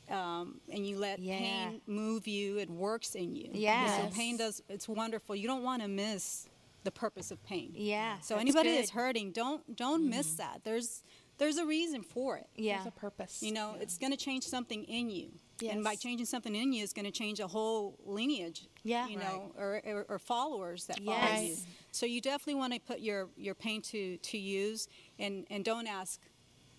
Um, 0.10 0.62
and 0.72 0.86
you 0.88 0.98
let 0.98 1.20
Yeah. 1.20 1.38
pain 1.38 1.82
move 1.86 2.28
you, 2.28 2.58
it 2.60 2.70
works 2.70 3.16
in 3.16 3.36
you. 3.36 3.50
Yes. 3.54 4.02
So 4.02 4.16
pain 4.18 4.38
does, 4.38 4.62
it's 4.70 4.88
wonderful. 4.88 5.36
You 5.36 5.48
don't 5.48 5.64
want 5.64 5.82
to 5.82 5.88
miss 5.88 6.48
the 6.84 6.92
purpose 6.92 7.32
of 7.32 7.44
pain. 7.44 7.72
Yeah. 7.76 8.20
So 8.20 8.36
that's 8.36 8.42
anybody 8.42 8.70
good. 8.70 8.78
that's 8.80 8.92
hurting, 8.92 9.32
don't 9.34 9.76
don't 9.76 10.10
miss 10.10 10.34
that. 10.36 10.62
There's 10.64 11.04
there's 11.40 11.58
a 11.58 11.66
reason 11.66 12.02
for 12.02 12.38
it. 12.38 12.48
yeah, 12.56 12.78
There's 12.78 12.88
a 12.88 12.92
purpose. 12.92 13.44
You 13.44 13.52
know, 13.52 13.76
it's 13.80 14.00
going 14.00 14.12
to 14.12 14.18
change 14.18 14.44
something 14.44 14.84
in 14.86 15.12
you. 15.12 15.30
And 15.70 15.84
by 15.84 15.94
changing 15.96 16.26
something 16.26 16.56
in 16.56 16.74
you, 16.74 16.84
it's 16.84 16.94
going 16.94 17.06
to 17.06 17.12
change 17.12 17.40
a 17.40 17.46
whole 17.48 17.96
lineage. 18.06 18.66
Yeah. 18.84 19.08
You 19.08 19.18
know, 19.18 19.52
or, 19.56 19.80
or, 19.86 20.06
or 20.10 20.18
followers 20.20 20.86
that 20.86 21.00
follow 21.04 21.16
Yes. 21.18 21.44
you. 21.44 21.56
So 21.92 22.06
you 22.08 22.22
definitely 22.22 22.56
want 22.56 22.74
to 22.74 22.80
put 22.80 23.02
your 23.02 23.28
your 23.38 23.54
pain 23.54 23.82
to 23.84 24.18
to 24.18 24.38
use, 24.38 24.88
and 25.20 25.46
and 25.52 25.64
don't 25.64 25.86
ask 25.88 26.20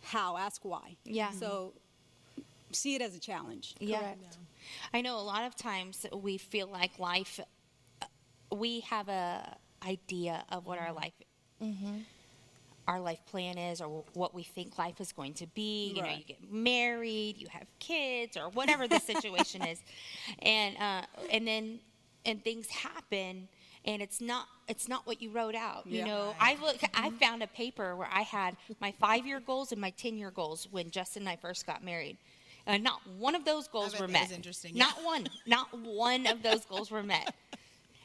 how, 0.02 0.36
ask 0.36 0.64
why. 0.64 0.96
Yeah. 1.04 1.30
So 1.32 1.74
see 2.72 2.94
it 2.94 3.02
as 3.02 3.14
a 3.14 3.20
challenge. 3.20 3.74
yeah. 3.80 3.98
Correct. 4.00 4.38
I 4.92 5.00
know 5.00 5.18
a 5.18 5.22
lot 5.22 5.44
of 5.44 5.56
times 5.56 6.04
we 6.14 6.36
feel 6.38 6.66
like 6.68 6.98
life. 6.98 7.40
uh, 8.02 8.06
We 8.54 8.80
have 8.80 9.08
a 9.08 9.56
idea 9.86 10.44
of 10.50 10.66
what 10.66 10.78
our 10.78 10.92
life. 10.92 11.12
Our 12.86 13.00
life 13.00 13.20
plan 13.26 13.58
is, 13.58 13.82
or 13.82 14.02
what 14.14 14.34
we 14.34 14.42
think 14.44 14.78
life 14.78 14.98
is 14.98 15.12
going 15.12 15.34
to 15.34 15.46
be. 15.48 15.88
You 15.94 16.02
know, 16.02 16.08
you 16.08 16.24
get 16.24 16.50
married, 16.50 17.36
you 17.36 17.46
have 17.50 17.66
kids, 17.80 18.34
or 18.34 18.48
whatever 18.48 18.88
the 18.88 18.98
situation 18.98 19.60
is, 19.62 19.78
and 20.40 20.74
uh, 20.78 21.02
and 21.30 21.46
then 21.46 21.80
and 22.24 22.42
things 22.42 22.66
happen, 22.70 23.46
and 23.84 24.00
it's 24.00 24.22
not 24.22 24.46
it's 24.68 24.88
not 24.88 25.06
what 25.06 25.20
you 25.20 25.28
wrote 25.30 25.54
out. 25.54 25.86
You 25.86 26.02
know, 26.06 26.34
I 26.40 26.56
look, 26.62 26.78
I 26.94 27.10
found 27.10 27.42
a 27.42 27.46
paper 27.46 27.94
where 27.94 28.08
I 28.10 28.22
had 28.22 28.56
my 28.80 28.92
five 28.98 29.26
year 29.26 29.38
goals 29.40 29.70
and 29.70 29.80
my 29.82 29.90
ten 29.90 30.16
year 30.16 30.30
goals 30.30 30.66
when 30.70 30.90
Justin 30.90 31.22
and 31.24 31.28
I 31.28 31.36
first 31.36 31.66
got 31.66 31.84
married. 31.84 32.16
And 32.68 32.84
not 32.84 33.00
one 33.18 33.34
of 33.34 33.44
those 33.44 33.66
goals 33.66 33.92
bet 33.92 34.00
were 34.02 34.06
that 34.06 34.12
met. 34.12 34.22
was 34.28 34.32
interesting, 34.32 34.76
yeah. 34.76 34.84
Not 34.84 35.02
one. 35.04 35.26
Not 35.46 35.76
one 35.80 36.26
of 36.26 36.42
those 36.44 36.64
goals 36.66 36.90
were 36.90 37.02
met. 37.02 37.34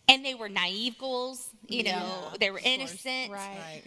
And 0.09 0.25
they 0.25 0.35
were 0.35 0.49
naive 0.49 0.97
goals, 0.97 1.49
you 1.67 1.83
know, 1.83 2.27
they 2.37 2.51
were 2.51 2.59
innocent. 2.61 3.31
Right. 3.31 3.57
Right. 3.57 3.83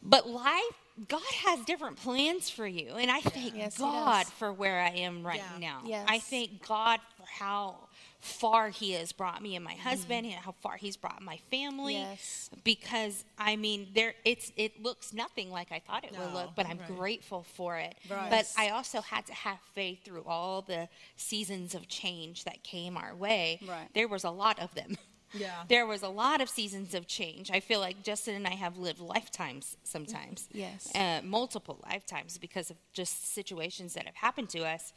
But 0.00 0.28
life, 0.28 0.62
God 1.08 1.20
has 1.44 1.64
different 1.64 1.96
plans 1.96 2.48
for 2.48 2.64
you. 2.66 2.92
And 2.92 3.10
I 3.10 3.20
thank 3.20 3.56
Yes, 3.56 3.76
God 3.76 4.26
for 4.26 4.52
where 4.52 4.80
I 4.80 4.90
am 4.90 5.26
right 5.26 5.42
Yeah. 5.52 5.58
now. 5.58 5.80
Yes. 5.84 6.06
I 6.08 6.20
thank 6.20 6.64
God 6.66 7.00
for 7.16 7.24
how 7.26 7.74
far 8.22 8.68
He 8.68 8.92
has 8.92 9.10
brought 9.10 9.42
me 9.42 9.56
and 9.56 9.64
my 9.64 9.74
husband 9.74 10.26
and 10.26 10.36
how 10.36 10.52
far 10.62 10.76
He's 10.76 10.96
brought 10.96 11.20
my 11.20 11.38
family. 11.50 11.94
Yes. 11.94 12.50
Because 12.62 13.24
I 13.36 13.56
mean 13.56 13.88
there 13.94 14.14
it's 14.24 14.52
it 14.56 14.80
looks 14.80 15.12
nothing 15.12 15.50
like 15.50 15.72
I 15.72 15.80
thought 15.80 16.04
it 16.04 16.12
would 16.16 16.32
look, 16.32 16.50
but 16.54 16.66
I'm 16.66 16.78
right. 16.78 16.96
grateful 16.96 17.42
for 17.42 17.78
it. 17.78 17.96
Right. 18.08 18.30
But 18.30 18.50
I 18.56 18.70
also 18.70 19.00
had 19.00 19.26
to 19.26 19.34
have 19.34 19.58
faith 19.74 20.04
through 20.04 20.22
all 20.26 20.62
the 20.62 20.88
seasons 21.16 21.74
of 21.74 21.88
change 21.88 22.44
that 22.44 22.62
came 22.62 22.96
our 22.96 23.14
way. 23.14 23.58
Right. 23.68 23.88
There 23.92 24.06
was 24.06 24.22
a 24.22 24.30
lot 24.30 24.60
of 24.60 24.72
them. 24.74 24.96
Yeah. 25.34 25.62
There 25.68 25.86
was 25.86 26.02
a 26.02 26.08
lot 26.08 26.42
of 26.42 26.50
seasons 26.50 26.94
of 26.94 27.06
change. 27.06 27.50
I 27.50 27.60
feel 27.60 27.80
like 27.80 28.02
Justin 28.02 28.34
and 28.34 28.46
I 28.46 28.54
have 28.54 28.76
lived 28.76 29.00
lifetimes 29.00 29.78
sometimes. 29.82 30.46
Yes. 30.52 30.94
Uh, 30.94 31.22
multiple 31.24 31.80
lifetimes 31.90 32.36
because 32.36 32.70
of 32.70 32.76
just 32.92 33.32
situations 33.32 33.94
that 33.94 34.04
have 34.04 34.16
happened 34.16 34.50
to 34.50 34.64
us. 34.64 34.92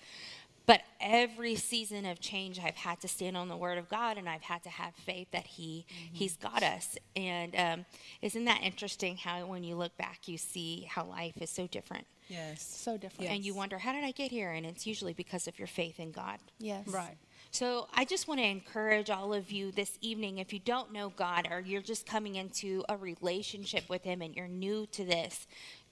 But 0.66 0.82
every 1.00 1.56
season 1.56 2.06
of 2.06 2.20
change, 2.20 2.60
I've 2.60 2.76
had 2.76 3.00
to 3.02 3.08
stand 3.08 3.38
on 3.38 3.50
the 3.50 3.58
Word 3.58 3.78
of 3.78 3.90
God, 3.90 4.18
and 4.18 4.28
I've 4.28 4.42
had 4.42 4.64
to 4.64 4.70
have 4.70 4.94
faith 4.96 5.28
that 5.32 5.46
He 5.48 5.86
He's 5.90 6.38
got 6.38 6.64
us. 6.64 6.98
And 7.16 7.56
um, 7.56 7.86
isn't 8.22 8.46
that 8.46 8.62
interesting? 8.64 9.18
How 9.18 9.46
when 9.46 9.64
you 9.64 9.76
look 9.76 9.96
back, 9.98 10.28
you 10.28 10.38
see 10.38 10.88
how 10.90 11.06
life 11.06 11.36
is 11.42 11.50
so 11.50 11.68
different, 11.68 12.06
Yes. 12.28 12.64
So 12.64 12.98
different. 12.98 13.30
and 13.32 13.46
you 13.46 13.54
wonder, 13.54 13.78
how 13.78 13.94
did 13.94 14.04
I 14.04 14.12
get 14.12 14.32
here? 14.32 14.52
And 14.52 14.66
it's 14.66 14.88
usually 14.88 15.14
because 15.14 15.48
of 15.48 15.60
your 15.60 15.68
faith 15.68 16.00
in 16.00 16.12
God. 16.12 16.40
Yes. 16.60 16.88
Right. 16.88 17.18
So 17.52 17.88
I 17.94 18.04
just 18.04 18.28
want 18.28 18.42
to 18.42 18.46
encourage 18.46 19.10
all 19.10 19.34
of 19.34 19.52
you 19.52 19.72
this 19.72 19.98
evening 20.02 20.40
if 20.40 20.52
you 20.52 20.60
don't 20.60 20.92
know 20.92 21.10
God 21.16 21.48
or 21.50 21.62
you're 21.62 21.82
just 21.82 22.06
coming 22.06 22.36
into 22.36 22.84
a 22.90 22.98
relationship 22.98 23.88
with 23.90 24.04
Him 24.04 24.22
and 24.22 24.36
you're 24.36 24.48
new 24.48 24.86
to 24.88 25.06
this, 25.06 25.48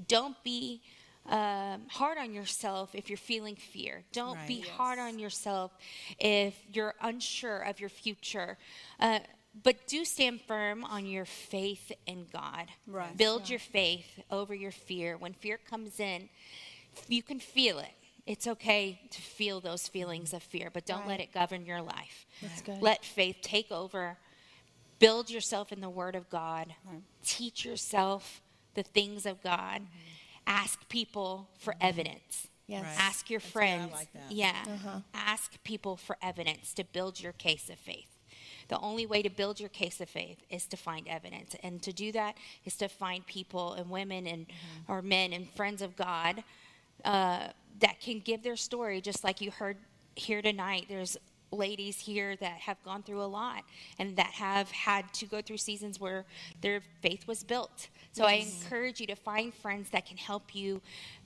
don't 0.07 0.36
be 0.43 0.81
um, 1.25 1.88
hard 1.89 2.17
on 2.17 2.33
yourself 2.33 2.93
if 2.93 3.09
you're 3.09 3.17
feeling 3.17 3.55
fear. 3.55 4.03
Don't 4.12 4.36
Right. 4.36 4.47
be 4.47 4.55
Yes. 4.55 4.67
hard 4.75 4.99
on 4.99 5.19
yourself 5.19 5.71
if 6.19 6.55
you're 6.71 6.95
unsure 7.01 7.59
of 7.62 7.79
your 7.79 7.89
future. 7.89 8.57
Uh, 8.99 9.19
but 9.63 9.88
do 9.88 10.03
stand 10.03 10.41
firm 10.41 10.83
on 10.83 11.05
your 11.05 11.25
faith 11.25 11.91
in 12.07 12.25
God. 12.33 12.67
Right. 12.88 13.15
Build 13.15 13.49
your 13.49 13.59
faith 13.59 14.19
over 14.31 14.53
your 14.53 14.71
fear. 14.71 15.15
When 15.17 15.33
fear 15.33 15.57
comes 15.57 15.99
in, 15.99 16.29
you 17.07 17.21
can 17.23 17.39
feel 17.39 17.79
it. 17.79 17.91
It's 18.25 18.47
okay 18.47 19.01
to 19.12 19.21
feel 19.21 19.59
those 19.59 19.88
feelings 19.88 20.33
of 20.33 20.41
fear, 20.43 20.69
but 20.73 20.86
don't 20.86 21.05
let 21.07 21.19
it 21.19 21.33
govern 21.33 21.65
your 21.65 21.81
life. 21.81 22.25
That's 22.41 22.62
good. 22.62 22.81
Let 22.81 23.03
faith 23.05 23.38
take 23.41 23.71
over. 23.71 24.17
Build 24.99 25.29
yourself 25.29 25.71
in 25.71 25.81
the 25.81 25.89
Word 25.89 26.15
of 26.15 26.29
God. 26.29 26.73
Teach 27.23 27.65
yourself 27.65 28.41
the 28.75 28.83
things 28.83 29.25
of 29.25 29.41
God. 29.43 29.81
Ask 30.47 30.88
people 30.89 31.49
for 31.58 31.75
evidence. 31.82 32.47
Yes. 32.67 32.84
Right. 32.84 32.95
Ask 32.97 33.29
your 33.29 33.39
That's 33.39 33.51
good. 33.53 33.60
I 33.60 33.62
friends. 33.65 33.91
like 33.93 34.13
that. 34.13 34.32
Yeah. 34.32 34.56
Uh-huh. 34.67 34.99
Ask 35.13 35.63
people 35.63 35.97
for 35.97 36.17
evidence 36.21 36.73
to 36.75 36.84
build 36.84 37.19
your 37.21 37.34
case 37.34 37.69
of 37.69 37.77
faith. 37.77 38.08
The 38.69 38.79
only 38.79 39.06
way 39.06 39.21
to 39.21 39.29
build 39.29 39.60
your 39.60 39.69
case 39.69 39.99
of 39.99 40.08
faith 40.10 40.38
is 40.49 40.65
to 40.67 40.77
find 40.77 41.08
evidence. 41.08 41.56
And 41.62 41.82
to 41.84 41.91
do 41.91 42.12
that 42.13 42.36
is 42.65 42.75
to 42.77 42.88
find 42.88 43.25
people 43.27 43.73
and 43.73 43.89
women 43.89 44.25
and 44.27 44.47
Mm-hmm. 44.47 44.91
or 44.91 45.01
men 45.01 45.34
and 45.34 45.49
friends 45.51 45.82
of 45.82 45.95
God 45.95 46.43
uh, 47.03 47.47
that 47.79 47.99
can 47.99 48.19
give 48.19 48.43
their 48.43 48.56
story 48.56 49.01
just 49.01 49.23
like 49.23 49.41
you 49.41 49.51
heard 49.51 49.77
here 50.15 50.41
tonight. 50.41 50.86
There's 50.88 51.17
ladies 51.53 51.99
here 51.99 52.35
that 52.37 52.53
have 52.53 52.81
gone 52.83 53.03
through 53.03 53.21
a 53.21 53.25
lot 53.25 53.63
and 53.99 54.15
that 54.17 54.31
have 54.31 54.69
had 54.71 55.11
to 55.13 55.25
go 55.25 55.41
through 55.41 55.57
seasons 55.57 55.99
where 55.99 56.25
their 56.61 56.81
faith 57.01 57.27
was 57.27 57.43
built. 57.43 57.87
So 58.11 58.25
I 58.25 58.33
encourage 58.33 58.99
you 58.99 59.07
to 59.07 59.15
find 59.15 59.53
friends 59.53 59.89
that 59.91 60.05
can 60.05 60.17
help 60.17 60.53
you 60.55 60.81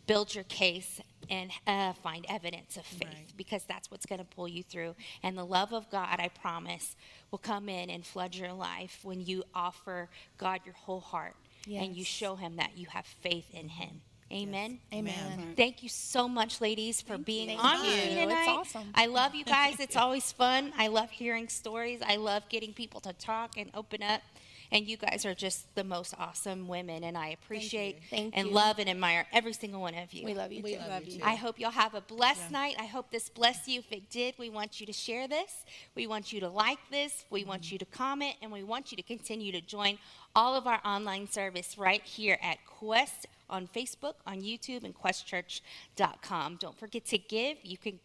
build 0.05 0.33
your 0.33 0.45
case 0.45 1.01
and 1.29 1.51
uh, 1.65 1.91
find 1.93 2.25
evidence 2.29 2.77
of 2.77 2.85
faith 2.85 3.03
Right. 3.09 3.33
because 3.35 3.63
that's 3.65 3.91
what's 3.91 4.05
going 4.05 4.19
to 4.19 4.25
pull 4.25 4.47
you 4.47 4.63
through. 4.63 4.95
And 5.23 5.37
the 5.37 5.43
love 5.45 5.73
of 5.73 5.89
God, 5.89 6.19
I 6.19 6.29
promise, 6.29 6.95
will 7.31 7.39
come 7.39 7.67
in 7.67 7.89
and 7.89 8.05
flood 8.05 8.33
your 8.35 8.53
life 8.53 8.99
when 9.03 9.19
you 9.25 9.43
offer 9.53 10.09
God 10.37 10.61
your 10.65 10.75
whole 10.75 11.01
heart 11.01 11.35
and 11.81 11.95
you 11.97 12.05
show 12.05 12.35
Him 12.35 12.55
that 12.55 12.77
you 12.77 12.87
have 12.91 13.05
faith 13.05 13.53
in 13.53 13.67
Him. 13.67 13.99
Amen. 14.31 14.79
Amen. 14.93 15.13
Amen. 15.33 15.53
Thank 15.55 15.83
you 15.83 15.89
so 15.89 16.27
much, 16.27 16.59
ladies, 16.59 17.01
for 17.01 17.17
being 17.17 17.47
Thank 17.47 17.63
on 17.63 17.85
you. 17.85 17.91
with 17.91 17.95
me 17.95 18.01
It's 18.01 18.21
tonight. 18.21 18.47
awesome. 18.49 18.91
I 18.93 19.05
love 19.05 19.35
you 19.35 19.45
guys. 19.45 19.79
It's 19.79 19.95
always 19.95 20.31
fun. 20.31 20.73
I 20.77 20.87
love 20.87 21.09
hearing 21.11 21.47
stories. 21.47 22.01
I 22.05 22.17
love 22.17 22.43
getting 22.49 22.73
people 22.73 22.99
to 23.01 23.13
talk 23.13 23.57
and 23.57 23.69
open 23.73 24.03
up. 24.03 24.21
And 24.69 24.85
you 24.85 24.97
guys 24.97 25.25
are 25.25 25.33
just 25.33 25.73
the 25.75 25.83
most 25.85 26.13
awesome 26.19 26.67
women, 26.67 27.05
and 27.05 27.17
I 27.17 27.29
appreciate 27.29 27.99
Thank 28.09 28.37
and 28.37 28.49
you. 28.49 28.53
love 28.53 28.79
and 28.79 28.89
admire 28.89 29.25
every 29.31 29.53
single 29.53 29.79
one 29.79 29.95
of 29.95 30.11
you. 30.11 30.25
We 30.25 30.33
love 30.33 30.51
you 30.51 30.61
We 30.61 30.73
too. 30.73 30.79
love, 30.79 30.89
Love 30.89 31.05
you 31.05 31.13
you. 31.13 31.19
too. 31.19 31.25
I 31.25 31.35
hope 31.35 31.57
you'll 31.57 31.71
have 31.71 31.95
a 31.95 32.01
blessed 32.01 32.51
night. 32.51 32.75
I 32.77 32.85
hope 32.85 33.09
this 33.09 33.29
blessed 33.29 33.69
you. 33.69 33.79
If 33.79 33.93
it 33.93 34.09
did, 34.09 34.35
we 34.37 34.49
want 34.49 34.81
you 34.81 34.85
to 34.85 34.91
share 34.91 35.25
this. 35.25 35.63
We 35.95 36.05
want 36.05 36.33
you 36.33 36.41
to 36.41 36.49
like 36.49 36.79
this. 36.91 37.23
We 37.29 37.45
want 37.45 37.61
mm-hmm. 37.61 37.75
you 37.75 37.79
to 37.79 37.85
comment, 37.85 38.35
and 38.41 38.51
we 38.51 38.61
want 38.61 38.91
you 38.91 38.97
to 38.97 39.03
continue 39.03 39.53
to 39.53 39.61
join 39.61 39.99
all 40.35 40.53
of 40.53 40.67
our 40.67 40.81
online 40.83 41.31
service 41.31 41.77
right 41.77 42.03
here 42.03 42.37
at 42.43 42.57
Quest 42.65 43.25
on 43.49 43.67
Facebook, 43.67 44.15
on 44.25 44.41
YouTube, 44.41 44.83
and 44.83 44.93
questchurch.com. 44.95 46.57
Don't 46.60 46.77
forget 46.77 47.05
to 47.05 47.17
give. 47.17 47.57
You 47.63 47.77
can 47.77 47.99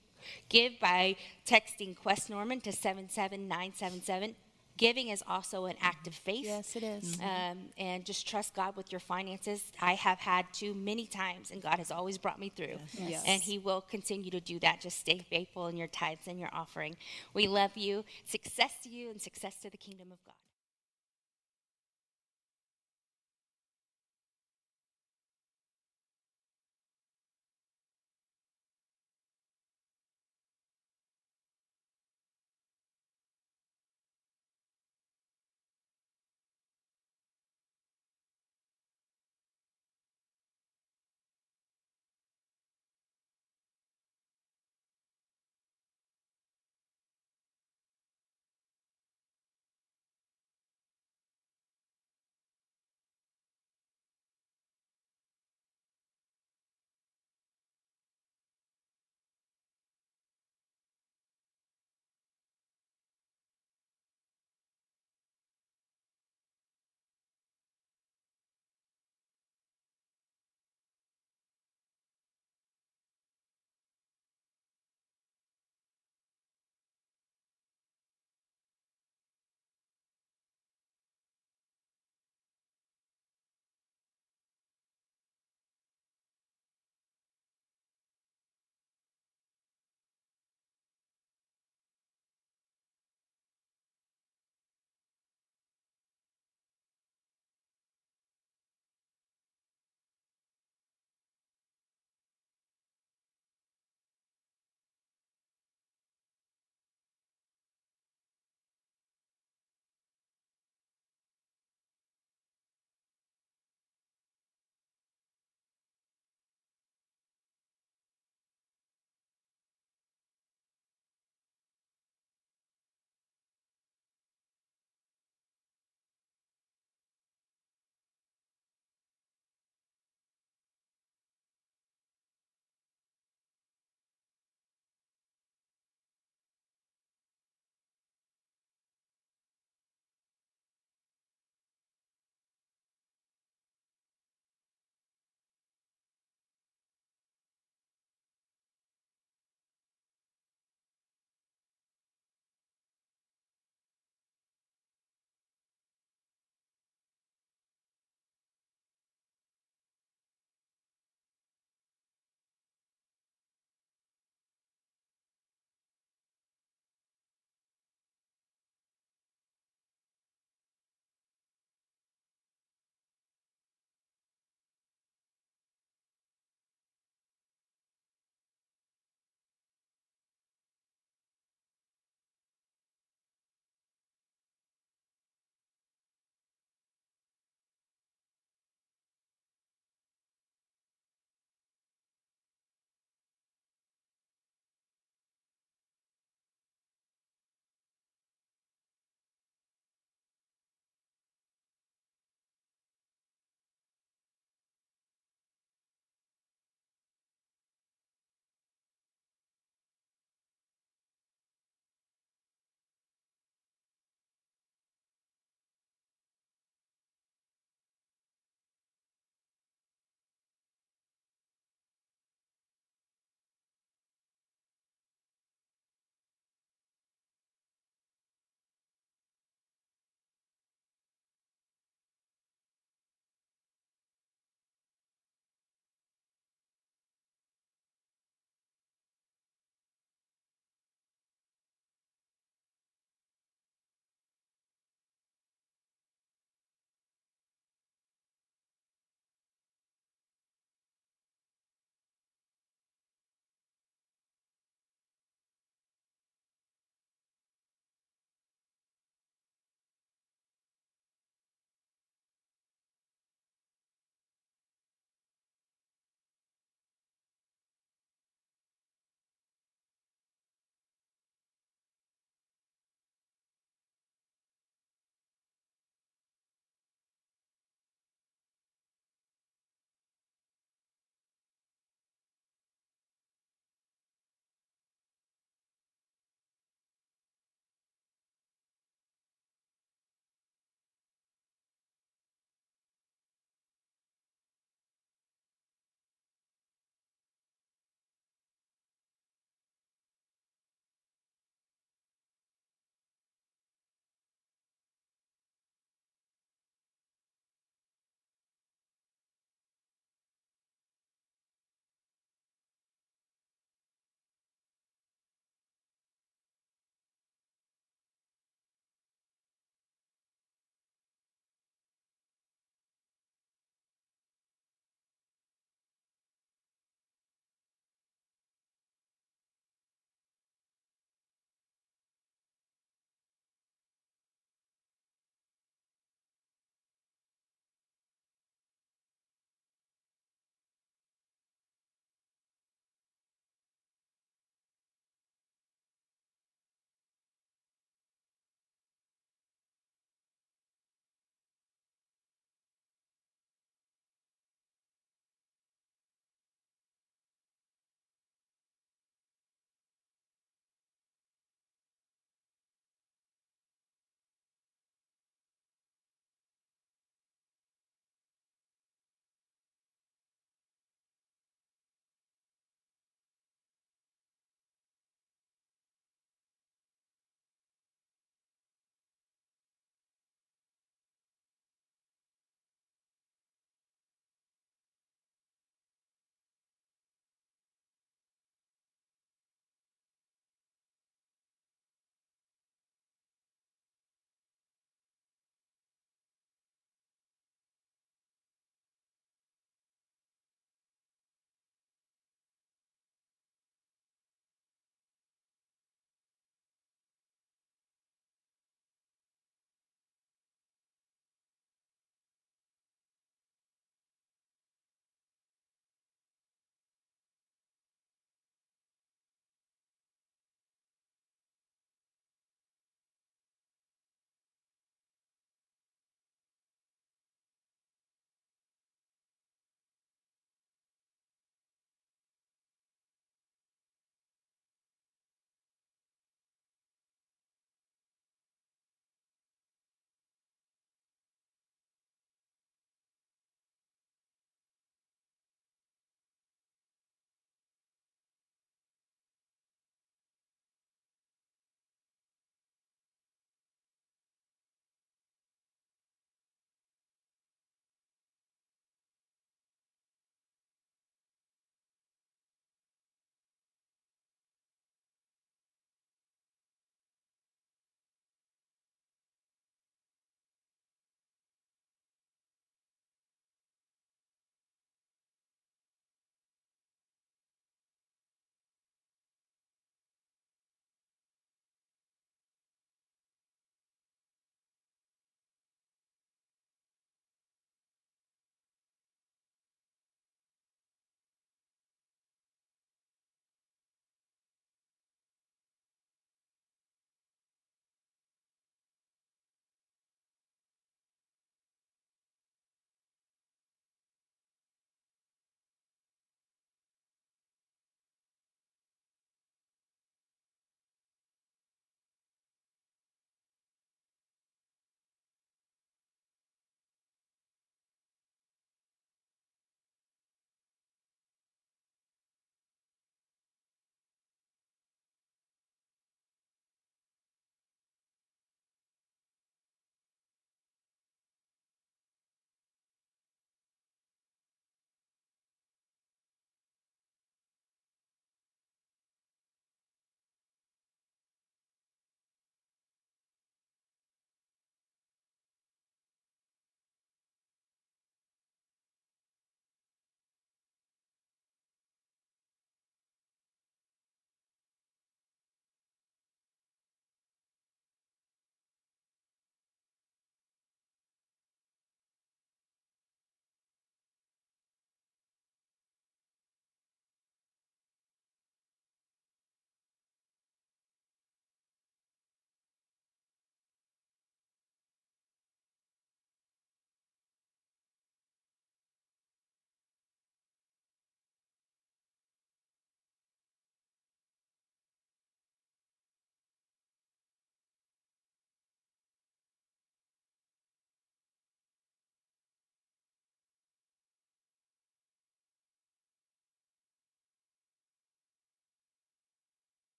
give 0.49 0.79
by 0.81 1.17
texting 1.47 1.97
Quest 1.97 2.31
Norman 2.31 2.61
to 2.63 2.73
77977. 2.73 4.35
Giving 4.79 5.09
is 5.09 5.23
also 5.29 5.67
an 5.67 5.77
act 5.83 6.07
of 6.07 6.15
faith. 6.15 6.47
Yes, 6.47 6.77
it 6.77 6.83
is. 6.83 7.19
Um, 7.21 7.59
and 7.77 8.05
just 8.05 8.27
trust 8.27 8.55
God 8.55 8.75
with 8.75 8.91
your 8.91 9.01
finances. 9.01 9.63
I 9.81 9.95
have 9.95 10.19
had 10.19 10.47
to 10.55 10.75
many 10.75 11.07
times, 11.07 11.51
and 11.51 11.63
God 11.63 11.79
has 11.79 11.91
always 11.91 12.17
brought 12.17 12.41
me 12.41 12.51
through. 12.55 12.79
Yes. 12.99 13.23
And 13.27 13.43
He 13.43 13.59
will 13.59 13.83
continue 13.83 14.31
to 14.31 14.41
do 14.41 14.59
that. 14.61 14.81
Just 14.81 14.99
stay 14.99 15.19
faithful 15.19 15.67
in 15.67 15.77
your 15.77 15.89
tithes 15.89 16.27
and 16.27 16.41
your 16.41 16.49
offering. 16.53 16.97
We 17.35 17.49
love 17.49 17.77
you. 17.77 18.05
Success 18.27 18.73
to 18.85 18.89
you 18.89 19.11
and 19.11 19.21
success 19.21 19.57
to 19.63 19.71
the 19.71 19.77
kingdom 19.77 20.09
of 20.11 20.19
God. 20.25 20.35